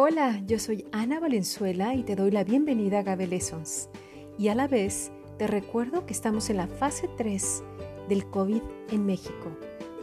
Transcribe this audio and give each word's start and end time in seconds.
Hola, 0.00 0.40
yo 0.46 0.60
soy 0.60 0.86
Ana 0.92 1.18
Valenzuela 1.18 1.92
y 1.92 2.04
te 2.04 2.14
doy 2.14 2.30
la 2.30 2.44
bienvenida 2.44 3.00
a 3.00 3.02
Gabe 3.02 3.26
Lessons. 3.26 3.90
Y 4.38 4.46
a 4.46 4.54
la 4.54 4.68
vez 4.68 5.10
te 5.38 5.48
recuerdo 5.48 6.06
que 6.06 6.12
estamos 6.12 6.50
en 6.50 6.58
la 6.58 6.68
fase 6.68 7.10
3 7.16 7.64
del 8.08 8.24
COVID 8.30 8.62
en 8.92 9.06
México. 9.06 9.50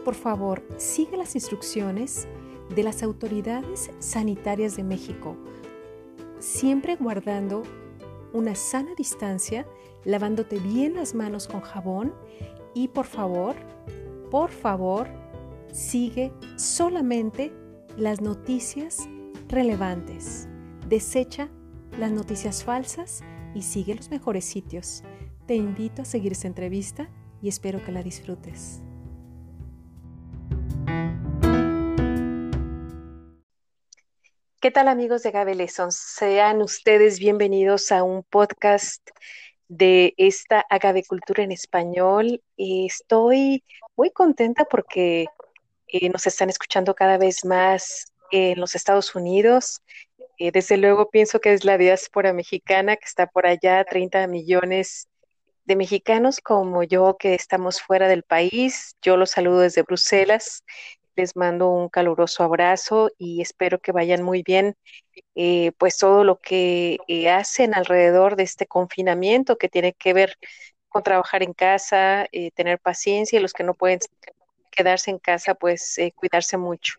Por 0.04 0.14
favor, 0.14 0.62
sigue 0.76 1.16
las 1.16 1.34
instrucciones 1.34 2.28
de 2.74 2.82
las 2.82 3.02
autoridades 3.02 3.90
sanitarias 3.98 4.76
de 4.76 4.82
México, 4.82 5.34
siempre 6.40 6.96
guardando 6.96 7.62
una 8.34 8.54
sana 8.54 8.94
distancia, 8.98 9.66
lavándote 10.04 10.58
bien 10.58 10.96
las 10.96 11.14
manos 11.14 11.48
con 11.48 11.62
jabón 11.62 12.12
y 12.74 12.88
por 12.88 13.06
favor, 13.06 13.56
por 14.30 14.50
favor, 14.50 15.08
sigue 15.72 16.34
solamente 16.56 17.50
las 17.96 18.20
noticias 18.20 19.08
relevantes. 19.48 20.48
Desecha 20.88 21.48
las 21.98 22.10
noticias 22.10 22.64
falsas 22.64 23.22
y 23.54 23.62
sigue 23.62 23.94
los 23.94 24.10
mejores 24.10 24.44
sitios. 24.44 25.02
Te 25.46 25.54
invito 25.54 26.02
a 26.02 26.04
seguir 26.04 26.32
esta 26.32 26.48
entrevista 26.48 27.08
y 27.40 27.48
espero 27.48 27.84
que 27.84 27.92
la 27.92 28.02
disfrutes. 28.02 28.82
¿Qué 34.60 34.70
tal 34.72 34.88
amigos 34.88 35.22
de 35.22 35.30
Gabe 35.30 35.68
Sean 35.68 36.60
ustedes 36.60 37.20
bienvenidos 37.20 37.92
a 37.92 38.02
un 38.02 38.24
podcast 38.24 39.08
de 39.68 40.14
esta 40.16 40.64
Agave 40.70 41.04
Cultura 41.04 41.42
en 41.44 41.52
español. 41.52 42.42
Estoy 42.56 43.62
muy 43.96 44.10
contenta 44.10 44.64
porque 44.64 45.26
eh, 45.88 46.08
nos 46.08 46.26
están 46.26 46.50
escuchando 46.50 46.94
cada 46.94 47.18
vez 47.18 47.44
más 47.44 48.12
en 48.30 48.60
los 48.60 48.74
Estados 48.74 49.14
Unidos. 49.14 49.80
Eh, 50.38 50.50
desde 50.52 50.76
luego 50.76 51.10
pienso 51.10 51.40
que 51.40 51.52
es 51.52 51.64
la 51.64 51.78
diáspora 51.78 52.32
mexicana 52.32 52.96
que 52.96 53.06
está 53.06 53.26
por 53.26 53.46
allá, 53.46 53.84
30 53.84 54.26
millones 54.26 55.08
de 55.64 55.76
mexicanos 55.76 56.40
como 56.40 56.82
yo 56.82 57.16
que 57.18 57.34
estamos 57.34 57.80
fuera 57.80 58.08
del 58.08 58.22
país. 58.22 58.96
Yo 59.02 59.16
los 59.16 59.30
saludo 59.30 59.60
desde 59.60 59.82
Bruselas. 59.82 60.62
Les 61.16 61.34
mando 61.34 61.70
un 61.70 61.88
caluroso 61.88 62.42
abrazo 62.44 63.10
y 63.16 63.40
espero 63.40 63.78
que 63.80 63.92
vayan 63.92 64.22
muy 64.22 64.42
bien, 64.42 64.76
eh, 65.34 65.72
pues 65.78 65.96
todo 65.96 66.24
lo 66.24 66.38
que 66.40 66.98
eh, 67.08 67.30
hacen 67.30 67.74
alrededor 67.74 68.36
de 68.36 68.42
este 68.42 68.66
confinamiento 68.66 69.56
que 69.56 69.70
tiene 69.70 69.94
que 69.94 70.12
ver 70.12 70.36
con 70.88 71.02
trabajar 71.02 71.42
en 71.42 71.54
casa, 71.54 72.26
tener 72.54 72.78
paciencia 72.78 73.38
y 73.38 73.42
los 73.42 73.54
que 73.54 73.64
no 73.64 73.74
pueden 73.74 74.00
quedarse 74.70 75.10
en 75.10 75.18
casa, 75.18 75.54
pues 75.54 75.96
cuidarse 76.16 76.58
mucho. 76.58 76.98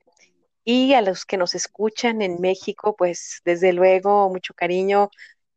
Y 0.70 0.94
a 0.96 1.02
los 1.02 1.26
que 1.26 1.38
nos 1.38 1.56
escuchan 1.56 2.22
en 2.22 2.42
México, 2.42 2.94
pues 2.98 3.42
desde 3.46 3.72
luego 3.72 4.30
mucho 4.30 4.54
cariño 4.54 5.10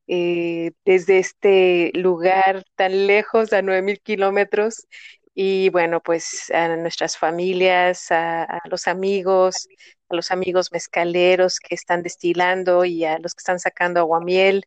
eh, 0.07 0.73
desde 0.85 1.19
este 1.19 1.91
lugar 1.95 2.65
tan 2.77 3.09
lejos, 3.09 3.53
a 3.53 3.61
9.000 3.63 4.01
kilómetros. 4.03 4.87
Y 5.35 5.69
bueno, 5.71 6.01
pues 6.01 6.51
a 6.53 6.77
nuestras 6.77 7.19
familias, 7.19 8.13
a, 8.13 8.61
los 8.71 8.87
amigos, 8.89 9.69
a 10.11 10.15
los 10.15 10.31
amigos 10.31 10.71
mezcaleros 10.73 11.59
que 11.61 11.75
están 11.75 12.03
destilando 12.05 12.85
y 12.85 13.05
a 13.05 13.19
los 13.19 13.35
que 13.35 13.41
están 13.41 13.59
sacando 13.59 14.01
aguamiel. 14.01 14.67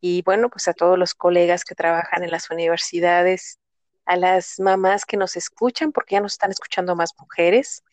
Y 0.00 0.22
bueno, 0.24 0.50
pues 0.50 0.68
a 0.68 0.74
todos 0.74 0.98
los 0.98 1.14
colegas 1.14 1.64
que 1.64 1.74
trabajan 1.74 2.24
en 2.24 2.30
las 2.32 2.50
universidades 2.50 3.59
a 4.10 4.16
las 4.16 4.58
mamás 4.58 5.04
que 5.04 5.16
nos 5.16 5.36
escuchan, 5.36 5.92
porque 5.92 6.16
ya 6.16 6.20
nos 6.20 6.32
están 6.32 6.50
escuchando 6.50 6.96
más 6.96 7.12
mujeres 7.16 7.84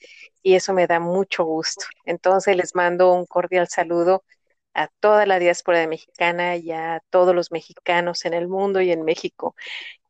y 0.42 0.56
eso 0.56 0.74
me 0.74 0.88
da 0.88 1.00
mucho 1.00 1.46
gusto. 1.46 1.86
Entonces 2.06 2.58
les 2.58 2.74
mando 2.74 3.14
un 3.14 3.28
cordial 3.28 3.68
saludo 3.68 4.24
a 4.74 4.88
toda 5.00 5.28
la 5.28 5.38
diáspora 5.38 5.86
mexicana 5.88 6.56
y 6.56 6.72
a 6.72 7.04
todos 7.12 7.36
los 7.36 7.52
mexicanos 7.52 8.26
en 8.26 8.34
el 8.34 8.48
mundo 8.48 8.82
y 8.82 8.92
en 8.92 9.04
México. 9.04 9.56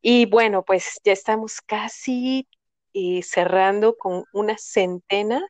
Y 0.02 0.28
bueno, 0.28 0.64
pues 0.64 1.02
ya 1.04 1.12
estamos 1.12 1.60
casi 1.60 2.48
eh, 2.94 3.22
cerrando 3.22 3.98
con 3.98 4.24
una 4.32 4.58
centena 4.58 5.46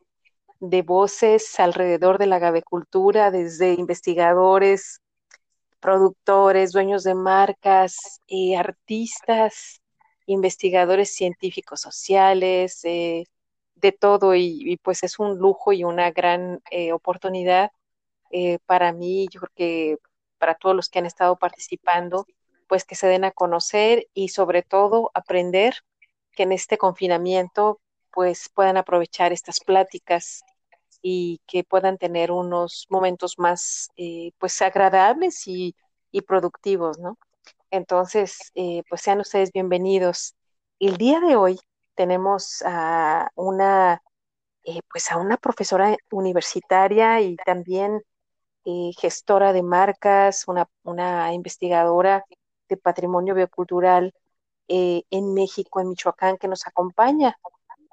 de 0.59 0.81
voces 0.81 1.59
alrededor 1.59 2.18
de 2.18 2.25
la 2.25 2.39
gavecultura, 2.39 3.29
desde 3.29 3.74
investigadores, 3.74 5.01
productores, 5.79 6.72
dueños 6.72 7.03
de 7.03 7.13
marcas, 7.13 8.22
eh, 8.28 8.57
artistas, 8.57 9.81
investigadores 10.27 11.15
científicos 11.15 11.81
sociales, 11.81 12.81
eh, 12.85 13.25
de 13.75 13.91
todo, 13.93 14.35
y, 14.35 14.77
pues 14.83 15.03
es 15.03 15.19
un 15.19 15.38
lujo 15.39 15.73
y 15.73 15.83
una 15.83 16.11
gran 16.11 16.61
eh, 16.71 16.93
oportunidad 16.93 17.71
eh, 18.31 18.59
para 18.65 18.93
mí, 18.93 19.27
yo 19.31 19.41
creo 19.41 19.53
que 19.55 19.97
para 20.39 20.55
todos 20.55 20.75
los 20.75 20.89
que 20.89 20.99
han 20.99 21.05
estado 21.07 21.38
participando, 21.38 22.25
pues 22.67 22.85
que 22.85 22.95
se 22.95 23.07
den 23.07 23.25
a 23.25 23.31
conocer 23.31 24.07
y 24.13 24.29
sobre 24.29 24.63
todo 24.63 25.11
aprender 25.13 25.75
que 26.33 26.44
en 26.44 26.51
este 26.53 26.77
confinamiento 26.77 27.79
pues 28.11 28.49
puedan 28.53 28.77
aprovechar 28.77 29.33
estas 29.33 29.59
pláticas 29.61 30.44
y 31.01 31.41
que 31.47 31.63
puedan 31.63 31.97
tener 31.97 32.31
unos 32.31 32.88
momentos 32.89 33.39
más 33.39 33.89
pues 34.39 34.61
agradables 34.61 35.47
y, 35.47 35.75
y 36.11 36.21
productivos, 36.21 36.99
¿no? 36.99 37.17
Entonces, 37.72 38.51
eh, 38.55 38.83
pues 38.89 39.01
sean 39.01 39.19
ustedes 39.19 39.51
bienvenidos. 39.51 40.35
El 40.79 40.97
día 40.97 41.19
de 41.19 41.35
hoy 41.35 41.59
tenemos 41.95 42.63
a 42.66 43.29
una, 43.35 44.01
eh, 44.63 44.79
pues 44.91 45.11
a 45.11 45.17
una 45.17 45.38
profesora 45.38 45.97
universitaria 46.11 47.22
y 47.22 47.35
también 47.38 48.01
eh, 48.66 48.91
gestora 49.00 49.53
de 49.53 49.63
marcas, 49.63 50.47
una, 50.47 50.69
una, 50.83 51.33
investigadora 51.33 52.25
de 52.69 52.77
patrimonio 52.77 53.35
biocultural 53.35 54.13
en 54.69 55.33
México, 55.33 55.79
en 55.81 55.89
Michoacán, 55.89 56.38
que 56.38 56.47
nos 56.50 56.67
acompaña. 56.67 57.38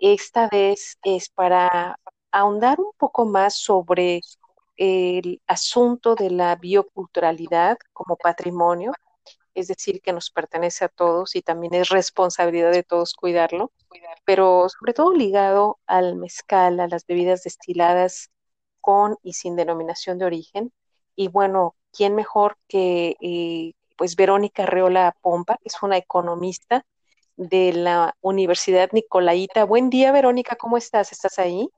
Esta 0.01 0.49
vez 0.49 0.99
es 1.05 1.29
para 1.31 1.99
ahondar 2.33 2.81
un 2.81 2.93
poco 2.99 3.27
más 3.27 3.55
sobre 3.57 4.21
el 4.77 5.41
asunto 5.47 6.15
de 6.17 6.31
la 6.31 6.57
bioculturalidad 6.57 7.79
como 7.93 8.17
patrimonio 8.17 8.93
es 9.55 9.69
decir, 9.69 10.01
que 10.01 10.13
nos 10.13 10.31
pertenece 10.31 10.85
a 10.85 10.89
todos 10.89 11.37
y 11.37 11.43
también 11.43 11.75
es 11.75 11.89
responsabilidad 11.89 12.73
de 12.73 12.83
todos 12.83 13.15
cuidarlo, 13.15 13.73
pero 14.25 14.69
sobre 14.69 14.95
todo 14.95 15.13
ligado 15.13 15.79
al 15.87 16.17
mezcal, 16.17 16.81
a 16.81 16.89
las 16.89 17.07
bebidas 17.07 17.43
destiladas 17.45 18.31
con 18.81 19.17
y 19.23 19.35
sin 19.35 19.57
denominación 19.57 20.19
de 20.19 20.27
origen. 20.27 20.73
Y 21.17 21.29
bueno, 21.29 21.77
¿quién 21.93 22.15
mejor 22.15 22.59
que 22.69 23.17
eh, 23.21 23.73
pues 23.97 24.17
Verónica 24.17 24.67
Reola 24.67 25.17
Pompa, 25.21 25.57
que 25.57 25.69
es 25.69 25.83
una 25.83 25.97
economista 25.97 26.85
de 27.37 27.73
la 27.73 28.17
Universidad 28.21 28.91
Nicolaita. 28.93 29.65
Buen 29.65 29.91
día, 29.91 30.13
Verónica, 30.13 30.57
¿cómo 30.57 30.77
estás? 30.77 31.13
¿Estás 31.13 31.39
ahí? 31.39 31.69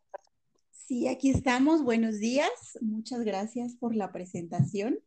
Sí, 0.70 1.08
aquí 1.08 1.30
estamos. 1.30 1.82
Buenos 1.82 2.18
días. 2.18 2.78
Muchas 2.80 3.20
gracias 3.20 3.74
por 3.74 3.94
la 3.94 4.12
presentación. 4.12 5.00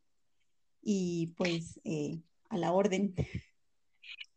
Y 0.81 1.33
pues 1.37 1.79
eh, 1.83 2.21
a 2.49 2.57
la 2.57 2.71
orden. 2.71 3.13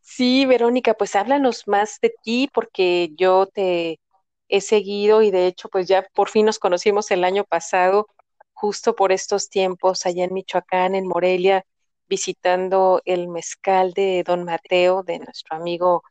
Sí, 0.00 0.46
Verónica, 0.46 0.94
pues 0.94 1.16
háblanos 1.16 1.66
más 1.66 1.98
de 2.00 2.14
ti 2.22 2.48
porque 2.52 3.12
yo 3.16 3.46
te 3.46 4.00
he 4.48 4.60
seguido 4.60 5.22
y 5.22 5.30
de 5.30 5.46
hecho 5.46 5.68
pues 5.68 5.88
ya 5.88 6.06
por 6.14 6.28
fin 6.28 6.46
nos 6.46 6.58
conocimos 6.58 7.10
el 7.10 7.24
año 7.24 7.44
pasado, 7.44 8.08
justo 8.52 8.94
por 8.94 9.12
estos 9.12 9.48
tiempos 9.48 10.04
allá 10.04 10.24
en 10.24 10.34
Michoacán, 10.34 10.94
en 10.94 11.06
Morelia, 11.06 11.64
visitando 12.08 13.00
el 13.06 13.28
mezcal 13.28 13.92
de 13.94 14.22
Don 14.26 14.44
Mateo, 14.44 15.02
de 15.02 15.18
nuestro 15.20 15.56
amigo 15.56 16.02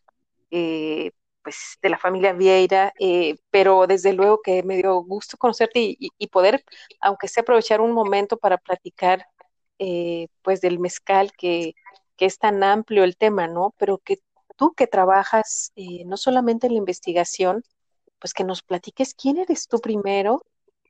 eh, 0.49 1.11
pues 1.43 1.77
de 1.81 1.89
la 1.89 1.97
familia 1.97 2.33
Vieira, 2.33 2.93
eh, 2.99 3.35
pero 3.49 3.87
desde 3.87 4.13
luego 4.13 4.41
que 4.41 4.63
me 4.63 4.77
dio 4.77 4.95
gusto 5.03 5.37
conocerte 5.37 5.79
y, 5.97 6.27
poder, 6.27 6.63
aunque 6.99 7.27
sea 7.27 7.41
aprovechar 7.41 7.81
un 7.81 7.91
momento 7.91 8.37
para 8.37 8.57
platicar 8.57 9.25
eh, 9.79 10.27
pues 10.41 10.61
del 10.61 10.79
mezcal 10.79 11.31
que 11.37 11.73
que 12.21 12.27
es 12.27 12.37
tan 12.37 12.63
amplio 12.63 13.03
el 13.03 13.17
tema, 13.17 13.47
¿no? 13.47 13.73
Pero 13.79 13.97
que 13.97 14.19
tú 14.55 14.73
que 14.73 14.85
trabajas 14.85 15.71
eh, 15.75 16.05
no 16.05 16.17
solamente 16.17 16.67
en 16.67 16.73
la 16.73 16.77
investigación, 16.77 17.63
pues 18.19 18.35
que 18.35 18.43
nos 18.43 18.61
platiques 18.61 19.15
quién 19.15 19.39
eres 19.39 19.67
tú 19.67 19.79
primero 19.79 20.43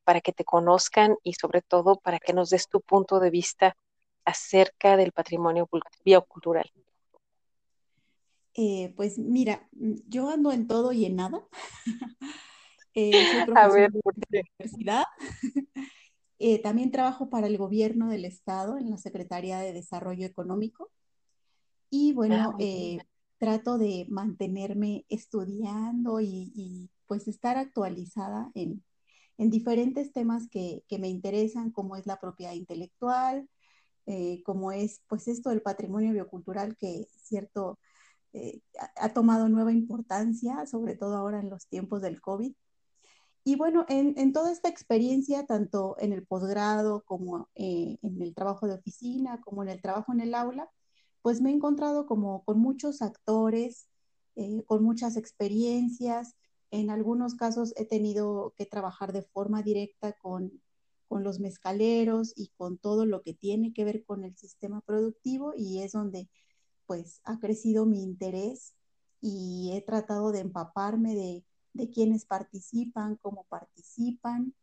para 0.04 0.20
que 0.20 0.34
te 0.34 0.44
conozcan 0.44 1.16
y 1.24 1.36
sobre 1.36 1.62
todo 1.62 1.96
para 1.96 2.20
que 2.20 2.34
nos 2.34 2.50
des 2.50 2.68
tu 2.68 2.82
punto 2.82 3.22
de 3.22 3.30
vista 3.30 3.78
acerca 4.26 4.98
del 4.98 5.14
patrimonio 5.14 5.70
biocultural. 6.04 6.70
Eh, 8.54 8.92
pues 8.98 9.18
mira, 9.18 9.70
yo 9.72 10.30
ando 10.30 10.52
en 10.52 10.68
todo 10.68 10.92
y 10.92 11.06
en 11.06 11.16
nada. 11.16 11.48
eh, 12.94 13.12
soy 13.32 13.46
A 13.56 13.70
ver, 13.70 13.90
¿por 14.04 14.16
qué? 14.16 14.22
de 14.30 14.38
la 14.40 14.50
universidad. 14.60 15.04
eh, 16.44 16.60
también 16.60 16.90
trabajo 16.90 17.30
para 17.30 17.46
el 17.46 17.58
gobierno 17.58 18.10
del 18.10 18.26
estado 18.26 18.78
en 18.78 18.90
la 18.90 18.98
Secretaría 18.98 19.60
de 19.60 19.74
Desarrollo 19.74 20.26
Económico. 20.26 20.92
Y 21.92 22.14
bueno, 22.14 22.56
eh, 22.60 22.98
trato 23.38 23.78
de 23.78 24.08
mantenerme 24.10 25.06
estudiando 25.10 26.20
y, 26.20 26.90
pues 27.06 27.28
estar 27.28 27.58
actualizada 27.58 28.50
en, 28.56 28.84
en 29.38 29.50
diferentes 29.50 30.14
temas 30.14 30.48
que, 30.50 30.84
que, 30.88 30.98
me 30.98 31.10
interesan, 31.10 31.72
como 31.72 31.96
es 31.96 32.08
la 32.08 32.20
propiedad 32.20 32.54
intelectual, 32.54 33.48
eh, 34.08 34.42
como 34.44 34.72
es 34.72 35.02
pues 35.08 35.28
esto 35.28 35.50
del 35.50 35.62
patrimonio 35.62 36.14
biocultural 36.14 36.76
que 36.78 37.08
cierto 37.18 37.80
ha 38.96 39.14
tomado 39.14 39.50
nueva 39.50 39.74
importancia, 39.74 40.66
sobre 40.66 40.96
todo 40.96 41.18
ahora 41.18 41.40
en 41.40 41.50
los 41.50 41.68
tiempos 41.68 42.02
del 42.02 42.22
COVID. 42.22 42.54
Y 43.44 43.56
bueno, 43.56 43.86
en, 43.90 44.34
toda 44.34 44.52
esta 44.52 44.70
experiencia, 44.70 45.46
tanto 45.48 45.96
en 46.00 46.14
el 46.14 46.26
posgrado 46.26 47.04
como 47.06 47.50
eh, 47.56 47.98
en 48.04 48.22
el 48.22 48.36
trabajo 48.36 48.68
de 48.68 48.76
oficina, 48.76 49.42
como 49.42 49.64
en 49.64 49.70
el 49.70 49.82
trabajo 49.82 50.14
en 50.14 50.22
el 50.22 50.36
aula, 50.36 50.70
pues 51.24 51.42
me 51.42 51.50
he 51.50 51.54
encontrado 51.54 52.06
como 52.06 52.44
con 52.44 52.60
muchos 52.60 53.02
actores, 53.02 53.88
eh, 54.36 54.64
con 54.68 54.84
muchas 54.84 55.18
experiencias. 55.18 56.36
En 56.70 56.92
algunos 56.92 57.36
casos 57.36 57.74
he 57.78 57.86
tenido 57.86 58.54
que 58.58 58.66
trabajar 58.68 59.12
de 59.12 59.24
forma 59.24 59.64
directa 59.64 60.14
con, 60.14 60.62
con 61.08 61.24
los 61.24 61.40
mezcaleros 61.40 62.34
y 62.36 62.50
con 62.58 62.78
todo 62.78 63.06
lo 63.06 63.24
que 63.24 63.34
tiene 63.34 63.74
que 63.74 63.86
ver 63.86 64.06
con 64.06 64.24
el 64.24 64.36
sistema 64.38 64.82
productivo 64.82 65.54
y 65.58 65.82
es 65.82 65.94
donde 65.94 66.30
pues 66.86 67.22
ha 67.24 67.40
crecido 67.40 67.86
mi 67.86 68.04
interés 68.04 68.76
y 69.20 69.72
he 69.74 69.82
tratado 69.82 70.32
de 70.32 70.40
empaparme 70.42 71.16
de, 71.16 71.44
de 71.74 71.90
quienes 71.90 72.26
participan, 72.26 73.18
cómo 73.18 73.46
participan. 73.50 74.54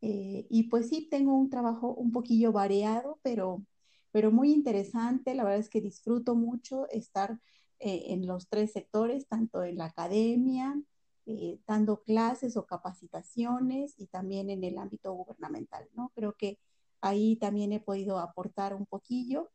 Eh, 0.00 0.46
y 0.50 0.64
pues 0.64 0.88
sí, 0.88 1.08
tengo 1.10 1.36
un 1.36 1.50
trabajo 1.50 1.94
un 1.94 2.12
poquillo 2.12 2.52
variado, 2.52 3.18
pero, 3.22 3.64
pero 4.10 4.30
muy 4.32 4.52
interesante. 4.52 5.34
La 5.34 5.44
verdad 5.44 5.60
es 5.60 5.68
que 5.68 5.80
disfruto 5.80 6.34
mucho 6.34 6.88
estar 6.90 7.38
eh, 7.78 8.12
en 8.12 8.26
los 8.26 8.48
tres 8.48 8.72
sectores, 8.72 9.26
tanto 9.28 9.64
en 9.64 9.78
la 9.78 9.86
academia, 9.86 10.80
eh, 11.26 11.58
dando 11.66 12.02
clases 12.02 12.56
o 12.56 12.66
capacitaciones 12.66 13.94
y 13.98 14.06
también 14.08 14.50
en 14.50 14.64
el 14.64 14.78
ámbito 14.78 15.12
gubernamental, 15.12 15.88
¿no? 15.94 16.10
Creo 16.14 16.34
que 16.34 16.58
ahí 17.00 17.36
también 17.36 17.72
he 17.72 17.80
podido 17.80 18.18
aportar 18.18 18.74
un 18.74 18.86
poquillo, 18.86 19.50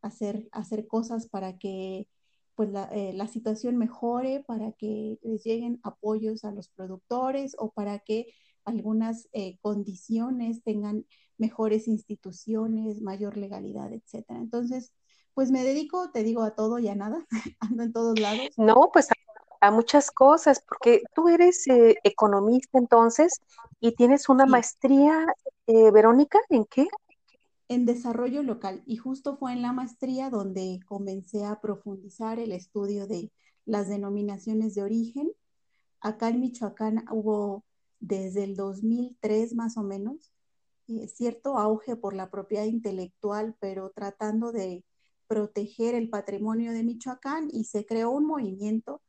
hacer, 0.00 0.48
hacer 0.52 0.86
cosas 0.86 1.28
para 1.28 1.58
que 1.58 2.08
pues 2.58 2.70
la, 2.70 2.88
eh, 2.92 3.12
la, 3.14 3.28
situación 3.28 3.76
mejore, 3.76 4.42
para 4.44 4.72
que 4.72 5.20
les 5.22 5.44
lleguen 5.44 5.78
apoyos 5.84 6.44
a 6.44 6.50
los 6.50 6.68
productores 6.70 7.54
o 7.56 7.70
para 7.70 8.00
que 8.00 8.34
algunas 8.64 9.28
eh, 9.32 9.58
condiciones 9.60 10.64
tengan 10.64 11.06
mejores 11.36 11.86
instituciones, 11.86 13.00
mayor 13.00 13.36
legalidad, 13.36 13.92
etcétera. 13.92 14.40
Entonces, 14.40 14.92
pues 15.34 15.52
me 15.52 15.62
dedico, 15.62 16.10
te 16.10 16.24
digo, 16.24 16.42
a 16.42 16.56
todo 16.56 16.80
y 16.80 16.88
a 16.88 16.96
nada, 16.96 17.24
ando 17.60 17.84
en 17.84 17.92
todos 17.92 18.18
lados. 18.18 18.48
No, 18.56 18.90
pues 18.92 19.08
a, 19.12 19.14
a 19.60 19.70
muchas 19.70 20.10
cosas, 20.10 20.60
porque 20.60 21.02
tú 21.14 21.28
eres 21.28 21.64
eh, 21.68 21.94
economista 22.02 22.76
entonces 22.76 23.40
y 23.78 23.92
tienes 23.92 24.28
una 24.28 24.46
sí. 24.46 24.50
maestría, 24.50 25.26
eh, 25.68 25.92
Verónica, 25.92 26.40
¿en 26.48 26.64
qué? 26.64 26.88
En 27.68 27.84
desarrollo 27.84 28.42
local 28.42 28.82
y 28.86 28.96
justo 28.96 29.36
fue 29.36 29.52
en 29.52 29.62
la 29.62 29.72
maestría 29.72 30.30
donde 30.30 30.80
comencé 30.86 31.44
a 31.44 31.60
profundizar 31.60 32.38
el 32.38 32.52
estudio 32.52 33.06
de 33.06 33.30
las 33.66 33.88
denominaciones 33.88 34.74
de 34.74 34.82
origen. 34.82 35.32
Acá 36.00 36.28
en 36.28 36.40
Michoacán 36.40 37.04
hubo 37.10 37.64
desde 38.00 38.44
el 38.44 38.56
2003 38.56 39.54
más 39.54 39.76
o 39.76 39.82
menos 39.82 40.32
eh, 40.88 41.08
cierto 41.08 41.58
auge 41.58 41.96
por 41.96 42.14
la 42.14 42.30
propiedad 42.30 42.64
intelectual, 42.64 43.54
pero 43.60 43.90
tratando 43.90 44.52
de 44.52 44.84
proteger 45.26 45.94
el 45.94 46.08
patrimonio 46.08 46.72
de 46.72 46.82
Michoacán 46.82 47.48
y 47.52 47.64
se 47.64 47.84
creó 47.84 48.10
un 48.10 48.26
movimiento 48.26 49.02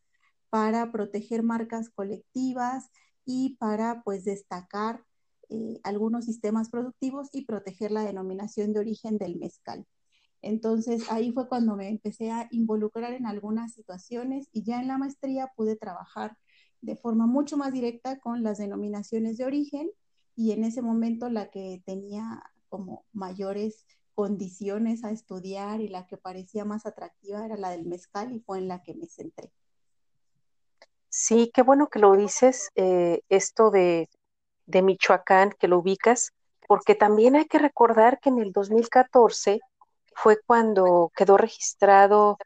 para 0.49 0.91
proteger 0.91 1.43
marcas 1.43 1.89
colectivas 1.89 2.91
y 3.23 3.55
para 3.57 4.03
pues 4.03 4.25
destacar 4.25 5.05
eh, 5.49 5.79
algunos 5.83 6.25
sistemas 6.25 6.69
productivos 6.69 7.29
y 7.33 7.45
proteger 7.45 7.91
la 7.91 8.03
denominación 8.03 8.73
de 8.73 8.79
origen 8.79 9.17
del 9.17 9.37
mezcal. 9.37 9.85
Entonces 10.41 11.11
ahí 11.11 11.31
fue 11.31 11.49
cuando 11.49 11.75
me 11.75 11.89
empecé 11.89 12.31
a 12.31 12.47
involucrar 12.51 13.13
en 13.13 13.25
algunas 13.25 13.73
situaciones 13.73 14.47
y 14.53 14.63
ya 14.63 14.79
en 14.79 14.87
la 14.87 14.97
maestría 14.97 15.51
pude 15.55 15.75
trabajar 15.75 16.37
de 16.81 16.95
forma 16.95 17.27
mucho 17.27 17.57
más 17.57 17.73
directa 17.73 18.19
con 18.19 18.43
las 18.43 18.57
denominaciones 18.57 19.37
de 19.37 19.45
origen 19.45 19.89
y 20.35 20.51
en 20.51 20.63
ese 20.63 20.81
momento 20.81 21.29
la 21.29 21.49
que 21.49 21.81
tenía 21.85 22.41
como 22.69 23.05
mayores 23.11 23.85
condiciones 24.15 25.03
a 25.03 25.11
estudiar 25.11 25.81
y 25.81 25.87
la 25.87 26.05
que 26.07 26.17
parecía 26.17 26.63
más 26.63 26.85
atractiva 26.85 27.45
era 27.45 27.57
la 27.57 27.71
del 27.71 27.85
mezcal 27.85 28.33
y 28.33 28.39
fue 28.39 28.59
en 28.59 28.67
la 28.67 28.81
que 28.83 28.93
me 28.93 29.07
centré. 29.07 29.51
Sí, 31.09 31.51
qué 31.53 31.63
bueno 31.63 31.87
que 31.87 31.99
lo 31.99 32.15
dices, 32.15 32.69
eh, 32.75 33.21
esto 33.29 33.71
de 33.71 34.09
de 34.69 34.81
Michoacán, 34.83 35.53
que 35.59 35.67
lo 35.67 35.79
ubicas, 35.79 36.31
porque 36.67 36.93
también 36.95 37.35
hay 37.35 37.45
que 37.45 37.57
recordar 37.57 38.19
que 38.19 38.29
en 38.29 38.39
el 38.39 38.51
2014 38.51 39.59
fue 40.13 40.39
cuando 40.45 41.11
quedó 41.15 41.37
registrado 41.37 42.37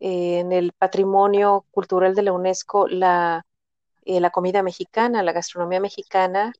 eh, 0.00 0.40
en 0.40 0.52
el 0.52 0.72
patrimonio 0.72 1.64
cultural 1.70 2.14
de 2.14 2.22
la 2.22 2.32
UNESCO 2.32 2.88
la, 2.88 3.46
eh, 4.04 4.20
la 4.20 4.30
comida 4.30 4.62
mexicana, 4.62 5.22
la 5.22 5.32
gastronomía 5.32 5.80
mexicana, 5.80 6.52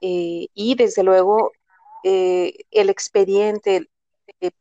eh, 0.00 0.48
y 0.54 0.74
desde 0.74 1.02
luego 1.02 1.52
el 2.04 2.88
expediente 2.90 3.90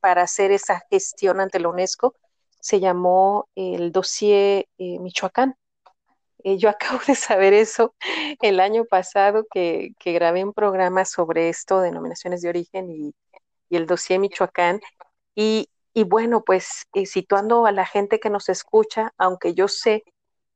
para 0.02 0.24
hacer 0.24 0.52
esa 0.52 0.84
gestión 0.90 1.40
ante 1.40 1.60
la 1.60 1.70
UNESCO 1.70 2.16
se 2.60 2.80
llamó 2.80 3.48
el 3.56 3.92
dossier 3.92 4.68
Michoacán. 4.78 5.56
Eh, 6.44 6.58
yo 6.58 6.70
acabo 6.70 7.00
de 7.08 7.16
saber 7.16 7.54
eso 7.54 7.94
el 8.42 8.60
año 8.60 8.86
pasado 8.86 9.46
que, 9.52 9.94
grabé 10.06 10.44
un 10.44 10.54
programa 10.54 11.06
sobre 11.06 11.50
esto, 11.50 11.82
denominaciones 11.82 12.42
de 12.42 12.50
origen 12.50 12.90
y, 12.92 13.14
el 13.70 13.86
dossier 13.86 14.20
Michoacán. 14.20 14.80
Y, 15.36 15.70
y 15.94 16.04
bueno, 16.06 16.44
pues 16.46 16.86
eh, 16.94 17.06
situando 17.06 17.66
a 17.66 17.74
la 17.74 17.86
gente 17.86 18.20
que 18.20 18.30
nos 18.30 18.48
escucha, 18.48 19.14
aunque 19.18 19.54
yo 19.54 19.68
sé 19.68 20.04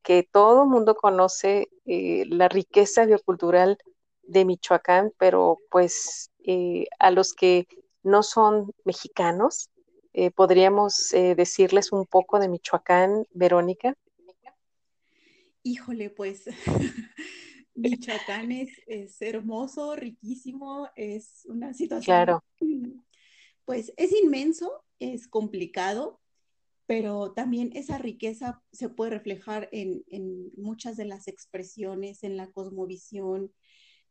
que 0.02 0.22
todo 0.22 0.62
el 0.62 0.70
mundo 0.70 0.94
conoce 0.94 1.68
eh, 1.84 2.24
la 2.28 2.48
riqueza 2.48 3.04
biocultural 3.04 3.76
de 4.22 4.44
Michoacán, 4.46 5.12
pero 5.18 5.58
pues 5.70 6.30
a 6.98 7.10
los 7.10 7.34
que 7.34 7.68
no 8.02 8.22
son 8.22 8.72
mexicanos, 8.84 9.68
podríamos 10.34 11.10
decirles 11.10 11.92
un 11.92 12.06
poco 12.06 12.40
de 12.40 12.48
Michoacán, 12.48 13.26
Verónica. 13.32 13.94
Híjole, 15.62 16.10
pues 16.10 16.44
Michoacán 17.74 18.52
es, 18.52 18.70
es, 18.86 19.20
hermoso, 19.22 19.96
riquísimo, 19.96 20.88
es 20.96 21.44
una 21.46 21.74
situación. 21.74 22.04
Claro. 22.04 22.44
Pues 23.64 23.92
es 23.96 24.10
inmenso, 24.12 24.84
es 24.98 25.28
complicado, 25.28 26.20
pero 26.86 27.32
también 27.32 27.70
esa 27.74 27.96
riqueza 27.96 28.60
se 28.72 28.88
puede 28.88 29.12
reflejar 29.12 29.68
en, 29.70 30.02
en 30.08 30.50
muchas 30.56 30.96
de 30.96 31.04
las 31.04 31.28
expresiones, 31.28 32.24
en 32.24 32.36
la 32.36 32.50
cosmovisión. 32.50 33.52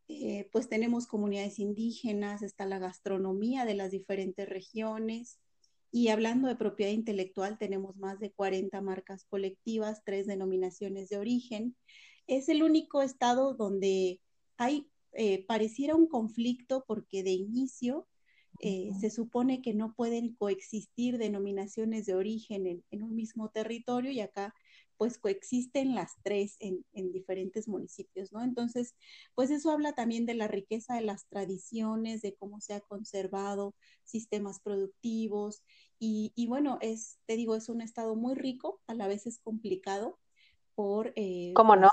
Eh, 0.07 0.47
pues 0.53 0.69
tenemos 0.69 1.05
comunidades 1.05 1.59
indígenas, 1.59 2.43
está 2.43 2.65
la 2.65 2.79
gastronomía 2.79 3.65
de 3.65 3.75
las 3.75 3.91
diferentes 3.91 4.47
regiones, 4.47 5.41
y 5.91 6.07
hablando 6.07 6.47
de 6.47 6.55
propiedad 6.55 6.91
intelectual, 6.91 7.57
tenemos 7.57 7.97
más 7.97 8.19
de 8.19 8.31
40 8.31 8.79
marcas 8.81 9.25
colectivas, 9.25 10.03
tres 10.05 10.25
denominaciones 10.25 11.09
de 11.09 11.17
origen. 11.17 11.75
Es 12.27 12.47
el 12.47 12.63
único 12.63 13.01
estado 13.01 13.53
donde 13.53 14.21
hay, 14.57 14.87
eh, 15.13 15.45
pareciera 15.45 15.95
un 15.95 16.07
conflicto 16.07 16.85
porque 16.87 17.23
de 17.23 17.31
inicio 17.31 18.07
eh, 18.61 18.91
se 18.99 19.09
supone 19.09 19.61
que 19.61 19.73
no 19.73 19.93
pueden 19.93 20.35
coexistir 20.35 21.17
denominaciones 21.17 22.05
de 22.05 22.15
origen 22.15 22.67
en, 22.67 22.83
en, 22.91 23.03
un 23.03 23.15
mismo 23.15 23.49
territorio 23.49 24.11
y 24.11 24.21
acá 24.21 24.53
pues 25.01 25.17
coexisten 25.17 25.95
las 25.95 26.11
tres 26.21 26.57
en, 26.59 26.85
en, 26.93 27.11
diferentes 27.11 27.67
municipios, 27.67 28.31
¿no? 28.31 28.43
Entonces, 28.43 28.93
pues 29.33 29.49
eso 29.49 29.71
habla 29.71 29.93
también 29.93 30.27
de 30.27 30.35
la 30.35 30.47
riqueza 30.47 30.93
de 30.93 31.01
las 31.01 31.25
tradiciones, 31.25 32.21
de 32.21 32.35
cómo 32.35 32.61
se 32.61 32.75
ha 32.75 32.81
conservado 32.81 33.73
sistemas 34.03 34.59
productivos 34.59 35.63
y, 35.97 36.33
y 36.35 36.45
bueno, 36.45 36.77
es, 36.81 37.17
te 37.25 37.35
digo, 37.35 37.55
es 37.55 37.67
un 37.67 37.81
estado 37.81 38.15
muy 38.15 38.35
rico, 38.35 38.79
a 38.85 38.93
la 38.93 39.07
vez 39.07 39.25
es 39.25 39.39
complicado 39.39 40.19
por... 40.75 41.13
Eh, 41.15 41.53
¿Cómo 41.55 41.75
no? 41.75 41.89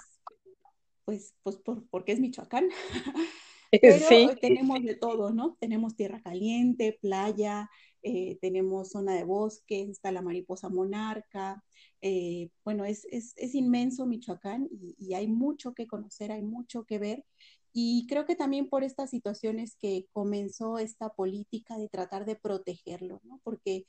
Pues, 1.06 1.34
pues 1.42 1.56
por, 1.56 1.88
porque 1.88 2.12
es 2.12 2.20
Michoacán. 2.20 2.68
Pero 3.80 4.06
sí. 4.06 4.28
tenemos 4.40 4.82
de 4.82 4.96
todo, 4.96 5.30
¿no? 5.32 5.56
Tenemos 5.60 5.96
tierra 5.96 6.20
caliente, 6.22 6.98
playa, 7.00 7.70
eh, 8.02 8.38
tenemos 8.40 8.90
zona 8.90 9.14
de 9.14 9.24
bosque, 9.24 9.82
está 9.90 10.12
la 10.12 10.22
mariposa 10.22 10.68
monarca, 10.68 11.64
eh, 12.00 12.50
bueno, 12.64 12.84
es, 12.84 13.06
es, 13.10 13.34
es, 13.36 13.54
inmenso 13.54 14.06
Michoacán 14.06 14.68
y, 14.70 14.94
y, 14.98 15.14
hay 15.14 15.26
mucho 15.26 15.74
que 15.74 15.86
conocer, 15.86 16.32
hay 16.32 16.42
mucho 16.42 16.84
que 16.84 16.98
ver. 16.98 17.24
Y 17.72 18.06
creo 18.08 18.24
que 18.26 18.36
también 18.36 18.68
por 18.68 18.84
estas 18.84 19.10
situaciones 19.10 19.76
que 19.76 20.06
comenzó 20.12 20.78
esta 20.78 21.10
política 21.10 21.76
de 21.78 21.88
tratar 21.88 22.24
de 22.24 22.36
protegerlo, 22.36 23.20
¿no? 23.24 23.40
Porque 23.44 23.84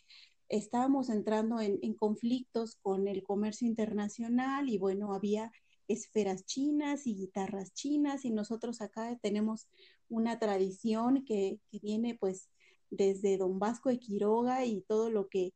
estábamos 0.50 1.10
entrando 1.10 1.62
en, 1.62 1.80
en 1.82 1.94
conflictos 1.94 2.75
con 2.82 3.08
el 3.08 3.24
comercio 3.24 3.68
internacional 3.68 4.70
y 4.70 4.78
bueno, 4.78 5.13
había 5.13 5.51
esferas 5.89 6.46
chinas 6.46 7.08
y 7.08 7.16
guitarras 7.16 7.74
chinas 7.74 8.24
y 8.24 8.32
nosotros 8.32 8.80
acá 8.82 9.18
tenemos 9.22 9.68
una 10.08 10.39
tradición 10.39 11.25
que, 11.25 11.60
viene 11.72 12.16
pues 12.16 12.50
desde 12.89 13.38
Don 13.38 13.60
Vasco 13.60 13.89
de 13.89 14.00
Quiroga 14.00 14.65
y 14.65 14.81
todo 14.81 15.10
lo 15.10 15.29
que 15.29 15.53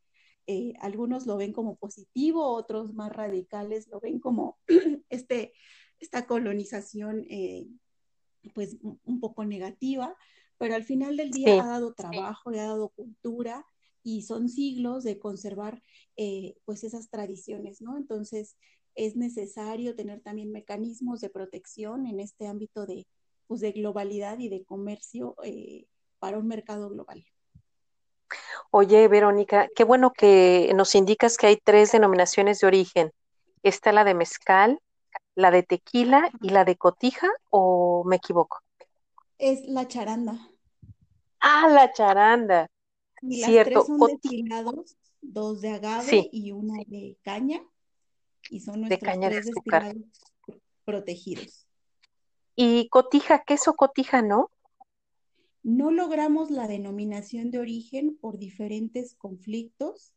eh, 0.47 0.73
algunos 0.79 1.25
lo 1.25 1.37
ven 1.37 1.53
como 1.53 1.75
positivo, 1.75 2.45
otros 2.47 2.93
más 2.93 3.11
radicales 3.11 3.87
lo 3.87 3.99
ven 3.99 4.19
como 4.19 4.57
este, 5.09 5.53
esta 5.99 6.27
colonización 6.27 7.25
eh, 7.29 7.67
pues 8.53 8.77
un 8.81 9.19
poco 9.19 9.45
negativa, 9.45 10.15
pero 10.57 10.75
al 10.75 10.83
final 10.83 11.17
del 11.17 11.31
día 11.31 11.63
ha 11.63 11.67
dado 11.67 11.93
trabajo 11.93 12.51
y 12.51 12.57
ha 12.57 12.63
dado 12.63 12.89
cultura 12.89 13.65
y 14.03 14.23
son 14.23 14.49
siglos 14.49 15.03
de 15.03 15.17
conservar 15.17 15.81
eh, 16.17 16.55
pues 16.65 16.83
esas 16.83 17.09
tradiciones, 17.09 17.81
¿no? 17.81 17.97
Entonces 17.97 18.57
es 18.95 19.15
necesario 19.15 19.95
tener 19.95 20.21
también 20.21 20.51
mecanismos 20.51 21.21
de 21.21 21.29
protección 21.29 22.05
en 22.05 22.19
este 22.19 22.47
ámbito 22.47 22.85
de, 22.85 23.07
pues, 23.47 23.61
de 23.61 23.71
globalidad 23.71 24.39
y 24.39 24.49
de 24.49 24.65
comercio 24.65 25.35
eh, 25.43 25.87
para 26.23 26.37
un 26.37 26.47
mercado 26.47 26.89
global. 26.89 27.25
Oye, 28.71 29.09
Verónica, 29.09 29.67
qué 29.75 29.83
bueno 29.83 30.13
que 30.13 30.71
nos 30.73 30.95
indicas 30.95 31.35
que 31.35 31.47
hay 31.47 31.57
tres 31.57 31.91
denominaciones 31.91 32.61
de 32.61 32.67
origen. 32.67 33.11
¿Está 33.61 33.91
la 33.91 34.05
de 34.05 34.13
mezcal, 34.13 34.79
la 35.35 35.51
de 35.51 35.63
tequila 35.63 36.31
y 36.39 36.51
la 36.51 36.63
de 36.63 36.77
cotija 36.77 37.27
o 37.49 38.05
me 38.05 38.15
equivoco? 38.15 38.61
Es 39.37 39.67
la 39.67 39.85
charanda. 39.85 40.39
Ah, 41.41 41.67
la 41.69 41.91
charanda. 41.91 42.67
Y 43.21 43.41
las 43.41 43.65
tres 43.65 43.85
son 43.85 43.99
destilados, 43.99 44.95
dos 45.19 45.59
de 45.59 45.71
agave 45.71 46.29
y 46.31 46.53
una 46.53 46.75
de 46.87 47.17
caña. 47.21 47.61
Y 48.49 48.61
son 48.61 48.79
nuestros 48.79 49.01
de 49.01 49.05
caña 49.05 49.27
tres 49.27 49.43
de 49.43 49.51
destilados 49.51 50.03
protegidos. 50.85 51.67
¿Y 52.55 52.87
cotija, 52.87 53.43
queso 53.43 53.73
cotija, 53.73 54.21
no? 54.21 54.52
No 55.63 55.91
logramos 55.91 56.51
la 56.51 56.67
denominación 56.67 57.49
de 57.49 57.59
origen 57.59 58.17
por 58.17 58.37
diferentes 58.37 59.15
conflictos, 59.15 60.13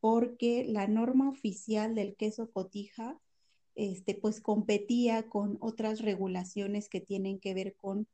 porque 0.00 0.64
la 0.68 0.86
norma 0.86 1.28
oficial 1.28 1.94
del 1.94 2.14
queso 2.14 2.50
cotija, 2.50 3.18
este, 3.74 4.14
pues 4.14 4.40
competía 4.40 5.28
con 5.28 5.56
otras 5.60 6.00
regulaciones 6.00 6.88
que 6.88 7.00
tienen 7.00 7.40
que 7.40 7.54
ver 7.54 7.74
con 7.76 8.06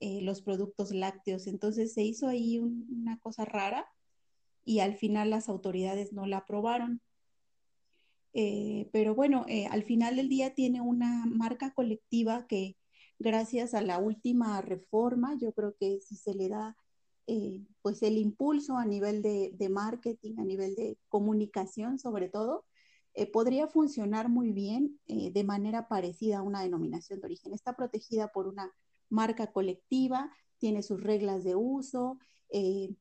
eh, 0.00 0.20
los 0.22 0.42
productos 0.42 0.92
lácteos. 0.92 1.46
Entonces 1.46 1.94
se 1.94 2.02
hizo 2.02 2.28
ahí 2.28 2.58
una 2.58 3.18
cosa 3.20 3.44
rara 3.44 3.86
y 4.64 4.80
al 4.80 4.96
final 4.96 5.30
las 5.30 5.48
autoridades 5.48 6.12
no 6.12 6.26
la 6.26 6.38
aprobaron. 6.38 7.00
Eh, 8.34 8.88
pero 8.92 9.14
bueno, 9.14 9.44
eh, 9.48 9.66
al 9.66 9.84
final 9.84 10.16
del 10.16 10.28
día 10.28 10.54
tiene 10.54 10.80
una 10.80 11.24
marca 11.26 11.72
colectiva 11.72 12.46
que 12.46 12.76
gracias 13.18 13.74
a 13.74 13.82
la 13.82 13.98
última 13.98 14.60
reforma, 14.60 15.36
yo 15.38 15.52
creo 15.52 15.74
que 15.78 16.00
si 16.00 16.16
se 16.16 16.34
le 16.34 16.48
da 16.48 16.76
pues 17.82 18.02
el 18.02 18.16
impulso 18.16 18.78
a 18.78 18.86
nivel 18.86 19.20
de, 19.20 19.68
marketing, 19.70 20.38
a 20.38 20.44
nivel 20.44 20.74
de 20.74 20.96
comunicación 21.10 21.98
sobre 21.98 22.30
todo, 22.30 22.64
podría 23.34 23.68
funcionar 23.68 24.30
muy 24.30 24.50
bien 24.50 24.98
de 25.06 25.44
manera 25.44 25.88
parecida 25.88 26.38
a 26.38 26.42
una 26.42 26.62
denominación 26.62 27.20
de 27.20 27.26
origen. 27.26 27.52
Está 27.52 27.76
protegida 27.76 28.28
por 28.28 28.46
una 28.46 28.72
marca 29.10 29.52
colectiva, 29.52 30.32
tiene 30.58 30.82
sus 30.82 31.02
reglas 31.02 31.44
de 31.44 31.54
uso, 31.54 32.18
eh, 32.50 32.94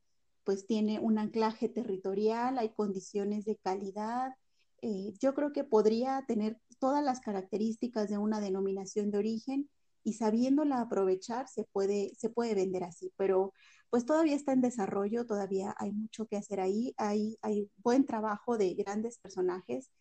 pues 0.44 0.66
tiene 0.66 1.00
un 1.00 1.18
anclaje 1.18 1.68
territorial, 1.68 2.58
hay 2.58 2.70
condiciones 2.70 3.46
de 3.46 3.58
calidad. 3.58 4.34
Eh, 4.82 5.14
yo 5.20 5.34
creo 5.34 5.52
que 5.52 5.64
podría 5.64 6.24
tener 6.28 6.60
todas 6.80 7.04
las 7.04 7.20
características 7.20 8.10
de 8.10 8.18
una 8.18 8.40
denominación 8.40 9.12
de 9.12 9.18
origen 9.18 9.70
y 10.08 10.14
sabiéndola 10.14 10.80
aprovechar 10.80 11.50
se 11.50 11.66
puede, 11.66 12.14
se 12.18 12.30
puede 12.30 12.56
vender 12.56 12.86
así, 12.86 13.12
pero 13.18 13.52
pues 13.90 14.06
todavía 14.06 14.38
está 14.38 14.54
en 14.54 14.62
desarrollo, 14.62 15.26
todavía 15.26 15.76
hay 15.78 15.92
mucho 15.92 16.28
que 16.28 16.38
hacer 16.38 16.62
ahí, 16.62 16.94
hay, 16.96 17.38
hay 17.42 17.70
buen 17.84 18.06
trabajo 18.06 18.58
de 18.58 18.74
grandes 18.74 19.20
personajes 19.20 19.92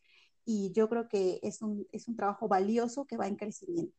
y 0.45 0.71
yo 0.73 0.89
creo 0.89 1.09
que 1.09 1.41
es 1.43 1.61
un, 1.61 1.89
es 1.91 2.07
un 2.07 2.15
trabajo 2.15 2.47
valioso 2.47 3.05
que 3.05 3.17
va 3.17 3.27
en 3.27 3.35
crecimiento. 3.35 3.99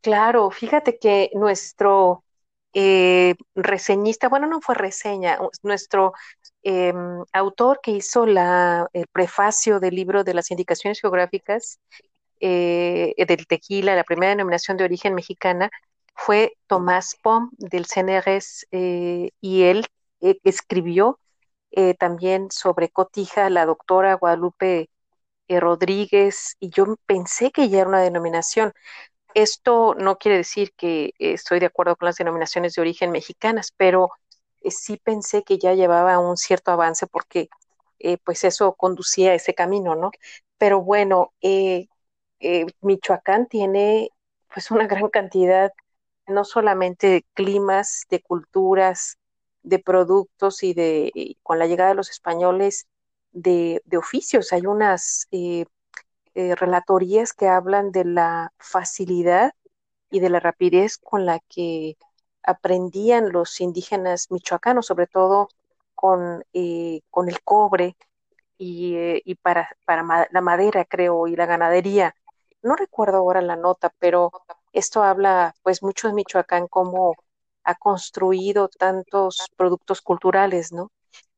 Claro, 0.00 0.50
fíjate 0.50 0.98
que 0.98 1.30
nuestro 1.34 2.24
eh, 2.72 3.34
reseñista, 3.54 4.30
bueno, 4.30 4.46
no 4.46 4.62
fue 4.62 4.74
reseña, 4.74 5.38
nuestro 5.62 6.14
em, 6.62 7.22
autor 7.34 7.80
que 7.82 7.90
hizo 7.90 8.24
la, 8.24 8.88
el 8.94 9.06
prefacio 9.08 9.80
del 9.80 9.96
libro 9.96 10.24
de 10.24 10.32
las 10.32 10.50
indicaciones 10.50 10.98
geográficas 10.98 11.78
eh, 12.40 13.14
del 13.26 13.46
tequila, 13.46 13.94
la 13.96 14.04
primera 14.04 14.30
denominación 14.30 14.76
de 14.76 14.84
origen 14.84 15.14
mexicana, 15.14 15.70
fue 16.14 16.54
Tomás 16.66 17.16
Pom 17.22 17.50
del 17.58 17.86
CNRS 17.86 18.66
eh, 18.72 19.30
y 19.40 19.62
él 19.62 19.86
escribió 20.20 21.18
también 21.98 22.50
sobre 22.50 22.88
Cotija, 22.90 23.48
la 23.48 23.64
doctora 23.64 24.14
Guadalupe 24.14 24.90
Rodríguez, 25.48 26.56
y 26.60 26.70
yo 26.70 26.96
pensé 27.06 27.50
que 27.52 27.68
ya 27.68 27.80
era 27.80 27.88
una 27.88 28.00
denominación. 28.00 28.72
Esto 29.34 29.94
no 29.94 30.18
quiere 30.18 30.38
decir 30.38 30.72
que 30.76 31.12
estoy 31.18 31.60
de 31.60 31.66
acuerdo 31.66 31.96
con 31.96 32.06
las 32.06 32.16
denominaciones 32.16 32.74
de 32.74 32.82
origen 32.82 33.12
mexicanas, 33.12 33.72
pero 33.76 34.10
eh, 34.62 34.70
sí 34.70 34.96
pensé 34.98 35.42
que 35.44 35.58
ya 35.58 35.74
llevaba 35.74 36.18
un 36.18 36.36
cierto 36.36 36.72
avance 36.72 37.06
porque 37.06 37.48
eh, 38.00 38.18
pues 38.24 38.44
eso 38.44 38.74
conducía 38.74 39.32
a 39.32 39.34
ese 39.34 39.54
camino, 39.54 39.94
¿no? 39.94 40.10
Pero 40.58 40.82
bueno, 40.82 41.32
eh, 41.42 41.88
Michoacán 42.80 43.46
tiene 43.46 44.10
pues 44.52 44.70
una 44.70 44.86
gran 44.86 45.08
cantidad 45.08 45.72
no 46.26 46.44
solamente 46.44 47.08
de 47.08 47.24
climas, 47.34 48.06
de 48.10 48.22
culturas, 48.22 49.18
de 49.62 49.78
productos 49.78 50.62
y 50.62 50.74
de 50.74 51.36
con 51.42 51.58
la 51.58 51.66
llegada 51.66 51.90
de 51.90 51.96
los 51.96 52.10
españoles 52.10 52.86
de, 53.32 53.82
oficios. 53.96 54.52
Hay 54.52 54.66
unas 54.66 55.28
eh, 55.32 55.66
relatorías 56.34 57.32
que 57.32 57.48
hablan 57.48 57.92
de 57.92 58.04
la 58.04 58.52
facilidad 58.58 59.52
y 60.10 60.20
de 60.20 60.30
la 60.30 60.40
rapidez 60.40 60.98
con 60.98 61.26
la 61.26 61.40
que 61.48 61.96
aprendían 62.42 63.30
los 63.32 63.60
indígenas 63.60 64.30
michoacanos, 64.30 64.86
sobre 64.86 65.06
todo 65.06 65.48
con, 65.94 66.44
eh, 66.52 67.02
con 67.10 67.28
el 67.28 67.42
cobre 67.42 67.96
y, 68.58 68.94
eh, 68.96 69.22
para, 69.42 69.68
para 69.84 70.28
la 70.30 70.40
madera, 70.40 70.84
creo, 70.84 71.26
y 71.26 71.36
la 71.36 71.46
ganadería. 71.46 72.14
No 72.62 72.76
recuerdo 72.76 73.18
ahora 73.18 73.40
la 73.40 73.56
nota, 73.56 73.92
pero 73.98 74.30
esto 74.72 75.02
habla 75.02 75.54
pues 75.62 75.82
mucho 75.82 76.08
de 76.08 76.14
Michoacán, 76.14 76.68
cómo 76.68 77.14
ha 77.64 77.74
construido 77.74 78.68
tantos 78.68 79.46
productos 79.56 80.00
culturales, 80.00 80.72
¿no? 80.72 80.90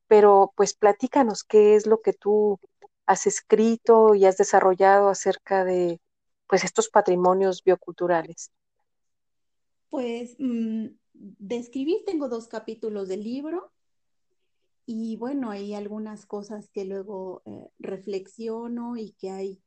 Pero 0.07 0.53
pues 0.57 0.75
platícanos 0.75 1.45
qué 1.45 1.75
es 1.75 1.87
lo 1.87 2.01
que 2.01 2.13
tú 2.13 2.59
has 3.07 3.27
escrito 3.27 4.15
y 4.15 4.25
has 4.25 4.37
desarrollado 4.37 5.09
acerca 5.09 5.65
de 5.65 6.01
pues 6.47 6.65
estos 6.65 6.89
patrimonios 6.89 7.63
bioculturales? 7.65 8.51
Pues 9.89 10.37
mm, 10.39 10.87
de 11.15 11.57
escribir 11.57 12.05
tengo 12.05 12.29
dos 12.29 12.47
capítulos 12.49 13.09
del 13.09 13.25
libro 13.25 13.73
y 14.85 15.17
bueno, 15.17 15.51
hay 15.51 15.75
algunas 15.75 16.27
cosas 16.27 16.69
que 16.69 16.85
luego 16.85 17.43
eh, 17.47 17.71
reflexiono 17.79 18.97
y 18.97 19.13
que 19.13 19.31
hay 19.31 19.61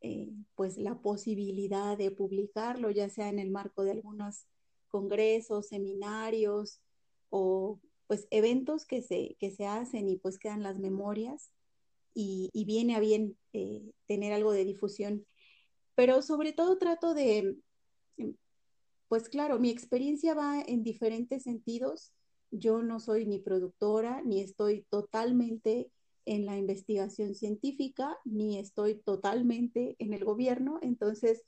eh, 0.00 0.30
pues 0.54 0.76
la 0.78 1.00
posibilidad 1.00 1.96
de 1.98 2.10
publicarlo, 2.10 2.90
ya 2.90 3.08
sea 3.08 3.28
en 3.28 3.38
el 3.38 3.50
marco 3.50 3.84
de 3.84 3.92
algunos 3.92 4.46
congresos, 4.88 5.68
seminarios 5.68 6.80
o 7.30 7.80
pues 8.06 8.26
eventos 8.30 8.86
que 8.86 9.02
se, 9.02 9.36
que 9.38 9.50
se 9.50 9.66
hacen 9.66 10.08
y 10.08 10.16
pues 10.16 10.38
quedan 10.38 10.62
las 10.62 10.78
memorias 10.78 11.52
y, 12.14 12.50
viene 12.64 12.96
a 12.96 13.00
bien 13.00 13.36
eh, 13.52 13.92
tener 14.06 14.32
algo 14.32 14.52
de 14.52 14.64
difusión. 14.64 15.24
Pero 15.94 16.22
sobre 16.22 16.52
todo 16.52 16.78
trato 16.78 17.14
de, 17.14 17.56
em, 18.16 18.36
pues 19.08 19.28
claro, 19.28 19.58
mi 19.58 19.70
experiencia 19.70 20.34
va 20.34 20.60
en 20.60 20.82
diferentes 20.82 21.44
sentidos. 21.44 22.12
Yo 22.50 22.82
no 22.82 22.98
soy 22.98 23.26
ni 23.26 23.38
productora, 23.38 24.22
ni 24.22 24.40
estoy 24.40 24.82
totalmente 24.90 25.90
en 26.28 26.44
la 26.44 26.58
investigación 26.58 27.34
científica, 27.34 28.18
ni 28.26 28.58
estoy 28.58 28.96
totalmente 28.96 29.96
en 29.98 30.12
el 30.12 30.26
gobierno. 30.26 30.78
Entonces, 30.82 31.42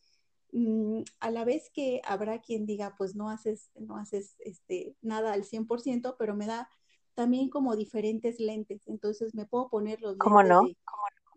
mm, 0.53 1.03
a 1.21 1.31
la 1.31 1.45
vez 1.45 1.71
que 1.71 2.01
habrá 2.05 2.41
quien 2.41 2.65
diga, 2.65 2.95
pues 2.97 3.15
no 3.15 3.29
haces, 3.29 3.71
no 3.79 3.99
haces 3.99 4.37
este, 4.39 4.97
nada 5.03 5.35
al 5.35 5.45
100%, 5.45 6.17
pero 6.19 6.35
me 6.35 6.47
da 6.47 6.69
también 7.15 7.51
como 7.51 7.77
diferentes 7.77 8.41
lentes. 8.41 8.89
Entonces 8.89 9.35
me 9.35 9.45
puedo 9.45 9.69
poner 9.69 10.01
los 10.01 10.17
lentes 10.17 10.77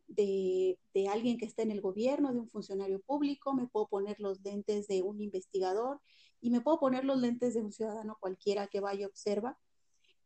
de, 0.08 0.80
de, 0.94 1.08
alguien 1.10 1.38
que 1.38 1.46
está 1.46 1.64
en 1.64 1.72
el 1.72 1.82
gobierno, 1.82 2.32
de 2.32 2.40
un 2.40 2.50
funcionario 2.50 3.02
público, 3.02 3.54
me 3.54 3.68
puedo 3.68 3.88
poner 3.90 4.22
los 4.22 4.42
lentes 4.42 4.88
de 4.88 5.02
un 5.02 5.20
investigador 5.20 6.00
y 6.40 6.50
me 6.50 6.62
puedo 6.62 6.80
poner 6.80 7.04
los 7.04 7.20
lentes 7.20 7.56
de 7.56 7.62
un 7.62 7.74
ciudadano 7.74 8.18
cualquiera 8.22 8.68
que 8.68 8.80
vaya 8.80 9.08
observa. 9.08 9.60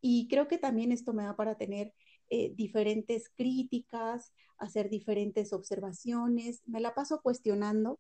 Y 0.02 0.28
creo 0.28 0.48
que 0.48 0.60
también 0.60 0.92
esto 0.92 1.14
me 1.14 1.24
da 1.24 1.36
para 1.36 1.56
tener 1.56 1.94
eh, 2.30 2.54
diferentes 2.56 3.30
críticas, 3.36 4.34
hacer 4.58 4.90
diferentes 4.90 5.54
observaciones, 5.54 6.62
me 6.66 6.82
la 6.82 6.94
paso 6.94 7.22
cuestionando 7.22 8.00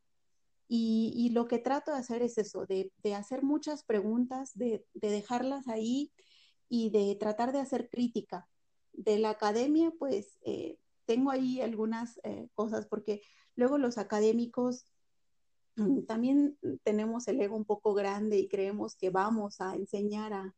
y, 0.69 1.29
lo 1.33 1.47
que 1.47 1.59
trato 1.59 1.91
de 1.91 1.97
hacer 1.97 2.21
es 2.21 2.37
eso, 2.37 2.65
de, 2.65 2.91
hacer 3.15 3.43
muchas 3.43 3.83
preguntas, 3.83 4.51
de, 4.57 4.85
dejarlas 4.93 5.67
ahí 5.67 6.11
y 6.69 6.89
de 6.89 7.15
tratar 7.15 7.53
de 7.53 7.59
hacer 7.59 7.89
crítica. 7.89 8.49
De 8.93 9.17
la 9.19 9.29
academia, 9.29 9.91
pues 9.97 10.37
eh, 10.41 10.77
tengo 11.05 11.31
ahí 11.31 11.61
algunas 11.61 12.19
eh, 12.23 12.49
cosas, 12.53 12.85
porque 12.87 13.21
luego 13.55 13.77
los 13.77 13.97
académicos 13.97 14.85
mm, 15.77 16.01
también 16.01 16.57
tenemos 16.83 17.27
el 17.27 17.39
ego 17.39 17.55
un 17.55 17.65
poco 17.65 17.93
grande 17.93 18.37
y 18.37 18.49
creemos 18.49 18.95
que 18.95 19.09
vamos 19.09 19.61
a 19.61 19.75
enseñar 19.75 20.33
a, 20.33 20.55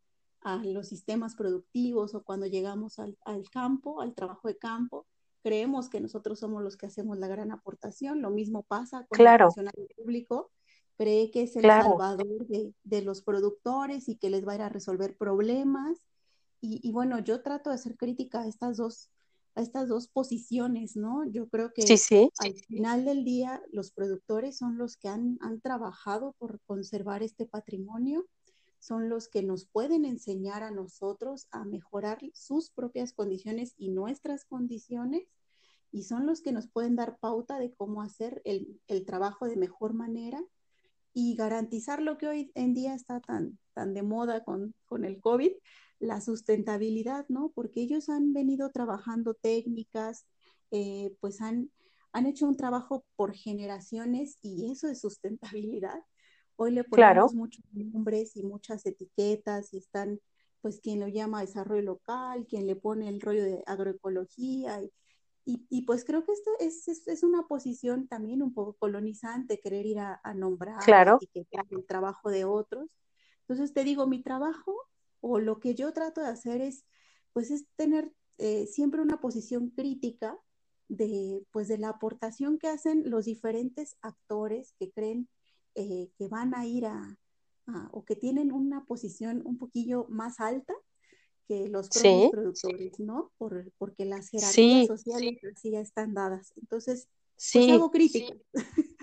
los 0.63 0.87
sistemas 0.87 1.35
productivos 1.35 2.15
o 2.15 2.23
cuando 2.23 2.45
llegamos 2.45 2.99
al, 2.99 3.17
campo, 3.51 4.01
al 4.01 4.15
trabajo 4.15 4.47
de 4.47 4.57
campo, 4.57 5.05
creemos 5.43 5.89
que 5.89 5.99
nosotros 5.99 6.39
somos 6.39 6.63
los 6.63 6.77
que 6.77 6.85
hacemos 6.85 7.17
la 7.17 7.27
gran 7.27 7.51
aportación. 7.51 8.21
Lo 8.21 8.29
mismo 8.29 8.63
pasa 8.63 9.05
con 9.07 9.19
el 9.19 9.39
funcionario 9.39 9.87
público, 9.95 10.51
cree 10.97 11.31
que 11.31 11.43
es 11.43 11.55
el 11.55 11.63
salvador 11.63 12.47
de, 12.47 13.01
los 13.01 13.21
productores 13.21 14.09
y 14.09 14.17
que 14.17 14.29
les 14.29 14.47
va 14.47 14.53
a 14.53 14.55
ir 14.55 14.61
a 14.61 14.69
resolver 14.69 15.15
problemas. 15.17 15.99
Y, 16.61 16.91
bueno, 16.91 17.19
yo 17.19 17.41
trato 17.41 17.69
de 17.69 17.75
hacer 17.75 17.95
crítica 17.95 18.41
a 18.41 18.47
estas 18.47 18.75
dos, 18.75 19.09
a 19.55 19.61
estas 19.61 19.87
dos 19.87 20.09
posiciones, 20.09 20.97
¿no? 20.97 21.23
Yo 21.23 21.47
creo 21.47 21.71
que 21.73 21.83
al 21.83 22.53
final 22.67 23.05
del 23.05 23.23
día 23.23 23.61
los 23.71 23.91
productores 23.91 24.57
son 24.57 24.77
los 24.77 24.97
que 24.97 25.07
han, 25.07 25.37
han 25.39 25.61
trabajado 25.61 26.35
por 26.37 26.59
conservar 26.65 27.23
este 27.23 27.45
patrimonio 27.45 28.25
son 28.79 29.09
los 29.09 29.27
que 29.27 29.43
nos 29.43 29.65
pueden 29.65 30.05
enseñar 30.05 30.63
a 30.63 30.71
nosotros 30.71 31.47
a 31.51 31.65
mejorar 31.65 32.19
sus 32.33 32.71
propias 32.71 33.13
condiciones 33.13 33.73
y 33.77 33.89
nuestras 33.89 34.45
condiciones 34.45 35.27
y 35.91 36.03
son 36.03 36.25
los 36.25 36.41
que 36.41 36.51
nos 36.51 36.67
pueden 36.67 36.95
dar 36.95 37.17
pauta 37.19 37.59
de 37.59 37.73
cómo 37.73 38.01
hacer 38.01 38.41
el, 38.45 38.79
trabajo 39.05 39.47
de 39.47 39.57
mejor 39.57 39.93
manera 39.93 40.43
y 41.13 41.35
garantizar 41.35 42.01
lo 42.01 42.17
que 42.17 42.27
hoy 42.27 42.51
en 42.55 42.73
día 42.73 42.93
está 42.93 43.19
tan, 43.19 43.57
tan 43.73 43.93
de 43.93 44.03
moda 44.03 44.43
con, 44.43 44.75
el 45.03 45.19
COVID, 45.19 45.51
la 45.99 46.21
sustentabilidad, 46.21 47.25
¿no? 47.27 47.51
Porque 47.53 47.81
ellos 47.81 48.09
han 48.09 48.33
venido 48.33 48.69
trabajando 48.71 49.33
técnicas, 49.33 50.25
eh, 50.71 51.15
pues 51.19 51.41
han, 51.41 51.71
han 52.13 52.27
hecho 52.27 52.47
un 52.47 52.55
trabajo 52.55 53.03
por 53.15 53.33
generaciones 53.33 54.37
y 54.41 54.71
eso 54.71 54.87
es 54.87 55.01
sustentabilidad. 55.01 55.99
Hoy 56.61 56.71
le 56.71 56.83
ponemos 56.83 57.33
muchos 57.33 57.63
nombres 57.71 58.35
y 58.35 58.43
muchas 58.43 58.85
etiquetas 58.85 59.73
y 59.73 59.77
están, 59.77 60.19
pues, 60.59 60.81
quien 60.81 60.99
lo 60.99 61.07
llama 61.07 61.39
desarrollo 61.39 61.83
local, 61.83 62.45
quien 62.49 62.67
le 62.67 62.75
pone 62.75 63.07
el 63.07 63.21
rollo 63.21 63.45
de 63.45 63.63
agroecología. 63.65 64.81
Y, 65.45 65.65
y, 65.69 65.83
pues 65.83 66.03
creo 66.03 66.25
que 66.25 66.33
esto 66.33 66.51
es, 66.59 66.85
es, 67.07 67.23
una 67.23 67.47
posición 67.47 68.09
también 68.09 68.43
un 68.43 68.53
poco 68.53 68.73
colonizante, 68.73 69.61
querer 69.61 69.85
ir 69.85 69.99
a, 69.99 70.19
nombrar, 70.35 70.81
etiquetar 71.21 71.65
el 71.71 71.85
trabajo 71.85 72.29
de 72.29 72.43
otros. 72.43 72.89
Entonces 73.47 73.73
te 73.73 73.85
digo, 73.85 74.05
mi 74.05 74.21
trabajo 74.21 74.75
o 75.21 75.39
lo 75.39 75.61
que 75.61 75.75
yo 75.75 75.93
trato 75.93 76.19
de 76.19 76.27
hacer 76.27 76.59
es, 76.59 76.85
pues, 77.31 77.51
es 77.51 77.67
tener 77.77 78.11
eh, 78.37 78.67
siempre 78.67 79.01
una 79.01 79.21
posición 79.21 79.69
crítica 79.69 80.37
de, 80.89 81.41
pues, 81.51 81.69
de 81.69 81.77
la 81.77 81.87
aportación 81.87 82.59
que 82.59 82.67
hacen 82.67 83.09
los 83.09 83.23
diferentes 83.23 83.95
actores 84.01 84.75
que 84.77 84.91
creen 84.91 85.29
eh, 85.75 86.09
que 86.17 86.27
van 86.27 86.55
a 86.55 86.65
ir 86.65 86.85
a, 86.85 87.17
o 87.91 88.03
que 88.03 88.15
tienen 88.15 88.51
una 88.51 88.85
posición 88.85 89.43
un 89.45 89.57
poquillo 89.57 90.07
más 90.09 90.39
alta 90.39 90.73
que 91.47 91.67
los 91.67 91.89
propios 91.89 92.31
productores, 92.31 92.99
¿no? 92.99 93.31
Por, 93.37 93.71
porque 93.77 94.05
las 94.05 94.29
jerarquías 94.29 94.87
sociales 94.87 95.37
así 95.55 95.71
ya 95.71 95.79
están 95.79 96.13
dadas. 96.13 96.53
Entonces, 96.57 97.07
pues, 97.07 97.43
sí. 97.43 97.71
hago 97.71 97.91
crítica. 97.91 98.35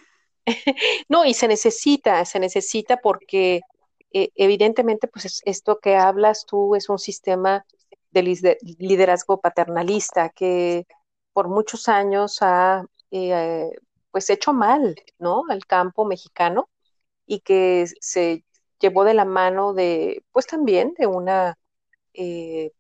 no, 1.09 1.25
y 1.25 1.35
se 1.35 1.49
necesita, 1.49 2.25
se 2.25 2.39
necesita 2.39 2.99
porque 2.99 3.61
eh, 4.13 4.31
evidentemente, 4.35 5.09
pues 5.09 5.43
esto 5.45 5.79
que 5.79 5.97
hablas 5.97 6.47
tú 6.47 6.75
es 6.75 6.89
un 6.89 6.99
sistema 6.99 7.67
de 8.13 8.57
liderazgo 8.79 9.41
paternalista 9.41 10.31
que 10.31 10.87
por 11.33 11.49
muchos 11.49 11.89
años 11.89 12.39
ha 12.41 12.87
eh, 13.11 13.71
pues 14.17 14.31
hecho 14.31 14.55
mal, 14.55 14.97
¿no? 15.19 15.45
Al 15.51 15.67
campo 15.67 16.07
mexicano 16.07 16.71
y 17.27 17.41
que 17.41 17.85
se 18.01 18.47
llevó 18.81 19.05
de 19.05 19.13
la 19.13 19.27
mano 19.27 19.75
de, 19.75 20.25
pues 20.33 20.47
también 20.47 20.95
de 20.97 21.07
una, 21.07 21.59
eh, 22.15 22.73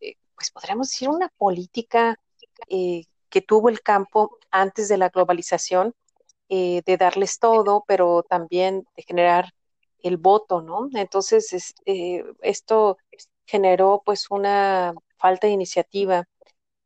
eh, 0.00 0.14
pues 0.34 0.50
podríamos 0.50 0.88
decir 0.88 1.10
una 1.10 1.28
política 1.36 2.18
eh, 2.68 3.04
que 3.28 3.42
tuvo 3.42 3.68
el 3.68 3.82
campo 3.82 4.38
antes 4.50 4.88
de 4.88 4.96
la 4.96 5.10
globalización, 5.10 5.94
de 6.48 6.96
darles 6.98 7.38
todo, 7.38 7.84
pero 7.86 8.22
también 8.22 8.86
de 8.96 9.02
generar 9.02 9.52
el 10.02 10.16
voto, 10.16 10.62
¿no? 10.62 10.88
Entonces, 10.94 11.74
esto 12.40 12.96
generó 13.44 14.00
pues 14.02 14.30
una 14.30 14.94
falta 15.18 15.46
de 15.46 15.52
iniciativa, 15.52 16.24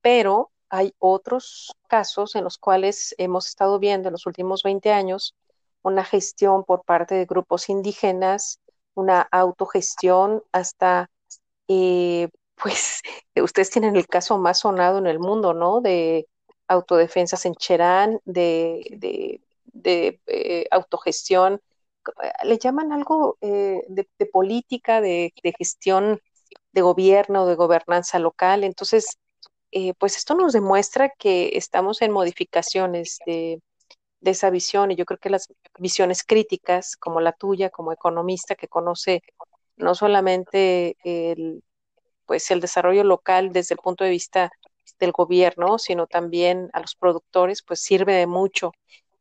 pero 0.01 0.51
hay 0.75 0.93
otros 0.99 1.77
casos 1.87 2.35
en 2.35 2.43
los 2.43 2.59
cuales 2.59 3.15
hemos 3.19 3.47
estado 3.47 3.79
viendo 3.79 4.09
en 4.09 4.13
los 4.13 4.27
últimos 4.27 4.63
20 4.65 4.91
años 4.93 5.37
una 5.83 6.05
gestión 6.05 6.65
por 6.65 6.85
parte 6.85 7.15
de 7.15 7.27
grupos 7.27 7.69
indígenas, 7.69 8.61
una 8.95 9.21
autogestión 9.31 10.43
hasta, 10.51 11.11
eh, 11.69 12.29
pues, 12.57 13.03
ustedes 13.41 13.71
tienen 13.71 13.95
el 13.97 14.09
caso 14.09 14.39
más 14.39 14.61
sonado 14.61 14.99
en 14.99 15.07
el 15.07 15.21
mundo, 15.21 15.55
¿no? 15.55 15.81
De 15.81 16.27
autodefensas 16.67 17.47
en 17.47 17.55
Cherán, 17.55 18.21
de, 18.25 19.41
de, 19.73 20.21
eh, 20.27 20.67
autogestión, 20.71 21.61
le 22.43 22.59
llaman 22.59 22.93
algo 22.93 23.39
eh, 23.41 23.83
de, 23.89 24.09
de, 24.19 24.27
política, 24.27 25.01
de, 25.01 25.33
gestión 25.59 26.21
de 26.73 26.81
gobierno, 26.83 27.47
de 27.47 27.55
gobernanza 27.55 28.19
local. 28.19 28.65
Entonces, 28.65 29.19
eh, 29.77 29.93
pues 29.99 30.17
esto 30.17 30.37
nos 30.37 30.53
demuestra 30.53 31.11
que 31.19 31.51
estamos 31.55 32.01
en 32.01 32.13
modificaciones 32.13 33.19
de, 33.27 33.61
esa 34.23 34.51
visión 34.51 34.91
y 34.91 34.97
yo 34.97 35.05
creo 35.05 35.19
que 35.19 35.31
las 35.31 35.49
visiones 35.79 36.25
críticas 36.25 36.97
como 36.97 37.21
la 37.21 37.33
tuya, 37.33 37.71
como 37.71 37.93
economista 37.93 38.55
que 38.55 38.69
conoce 38.69 39.23
no 39.77 39.95
solamente 39.95 40.97
el, 41.05 41.63
pues 42.27 42.51
el 42.53 42.61
desarrollo 42.61 43.05
local 43.05 43.53
desde 43.53 43.75
el 43.75 43.81
punto 43.81 44.05
de 44.05 44.11
vista 44.11 44.53
del 45.01 45.13
gobierno, 45.13 45.79
sino 45.79 46.07
también 46.07 46.71
a 46.73 46.81
los 46.81 46.95
productores, 46.95 47.63
pues 47.63 47.81
sirve 47.81 48.15
de 48.15 48.27
mucho. 48.29 48.73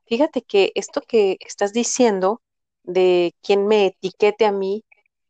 Fíjate 0.06 0.44
que 0.44 0.72
esto 0.76 1.02
que 1.02 1.38
estás 1.40 1.74
diciendo 1.74 2.42
de 2.84 3.34
quién 3.42 3.68
me 3.68 3.88
etiquete 3.88 4.46
a 4.46 4.52
mí, 4.52 4.84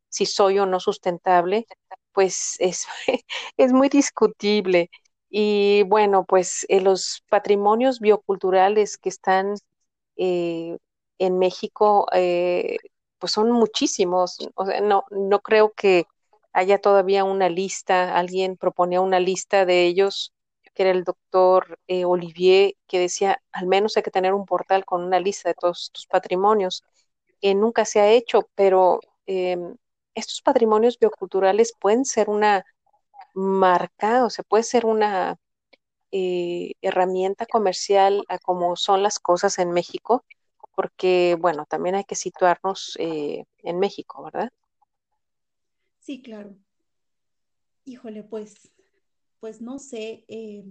si 0.09 0.25
soy 0.25 0.59
o 0.59 0.65
no 0.65 0.79
sustentable, 0.81 1.65
pues 2.13 2.55
es, 2.59 2.87
es 3.57 3.73
muy 3.73 3.89
discutible. 3.89 4.89
Y 5.35 5.81
bueno, 5.85 6.25
pues 6.25 6.63
eh, 6.69 6.79
los 6.81 7.23
patrimonios 7.29 7.99
bioculturales 7.99 8.97
que 8.99 9.09
están 9.09 9.55
eh, 10.15 10.77
en 11.17 11.39
México, 11.39 12.07
eh, 12.13 12.77
pues 13.19 13.31
son 13.33 13.49
muchísimos. 13.51 14.37
O 14.55 14.65
sea, 14.67 14.79
no, 14.81 15.05
no 15.11 15.39
creo 15.41 15.73
que 15.73 16.05
haya 16.53 16.77
todavía 16.79 17.23
una 17.23 17.49
lista, 17.49 18.15
alguien 18.17 18.57
proponía 18.57 19.01
una 19.01 19.19
lista 19.19 19.65
de 19.65 19.85
ellos, 19.87 20.33
que 20.75 20.83
era 20.83 20.91
el 20.91 21.03
doctor 21.03 21.79
Olivier, 22.05 22.75
que 22.87 22.99
decía, 22.99 23.41
al 23.51 23.65
menos 23.67 23.97
hay 23.97 24.03
que 24.03 24.11
tener 24.11 24.33
un 24.35 24.45
portal 24.45 24.85
con 24.85 25.03
una 25.03 25.19
lista 25.19 25.49
de 25.49 25.55
todos 25.55 25.89
tus 25.91 26.05
patrimonios. 26.07 26.83
que 27.41 27.55
nunca 27.55 27.85
se 27.85 27.99
ha 28.01 28.11
hecho, 28.11 28.49
pero 28.55 28.99
em, 29.25 29.75
estos 30.15 30.41
patrimonios 30.41 30.97
bioculturales 30.99 31.73
pueden 31.79 32.05
ser 32.05 32.29
una 32.29 32.65
marca, 33.33 34.25
o 34.25 34.29
sea, 34.29 34.43
puede 34.43 34.63
ser 34.63 34.85
una 34.85 35.37
eh, 36.11 36.73
herramienta 36.81 37.45
comercial 37.45 38.23
a 38.29 38.37
como 38.37 38.75
son 38.75 39.01
las 39.01 39.19
cosas 39.19 39.57
en 39.59 39.71
México, 39.71 40.23
porque, 40.75 41.37
bueno, 41.39 41.65
también 41.65 41.95
hay 41.95 42.03
que 42.03 42.15
situarnos 42.15 42.95
eh, 42.99 43.45
en 43.59 43.79
México, 43.79 44.23
¿verdad? 44.23 44.51
Sí, 45.99 46.21
claro. 46.21 46.55
Híjole, 47.85 48.23
pues, 48.23 48.55
pues 49.39 49.61
no 49.61 49.79
sé, 49.79 50.25
eh, 50.27 50.63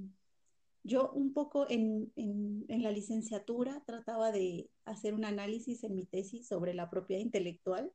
yo 0.84 1.10
un 1.12 1.32
poco 1.32 1.68
en, 1.68 2.12
en, 2.16 2.82
la 2.82 2.90
licenciatura 2.90 3.82
trataba 3.86 4.32
de 4.32 4.70
hacer 4.84 5.14
un 5.14 5.24
análisis 5.24 5.84
en 5.84 5.94
mi 5.94 6.04
tesis 6.04 6.46
sobre 6.48 6.74
la 6.74 6.90
propiedad 6.90 7.22
intelectual 7.22 7.92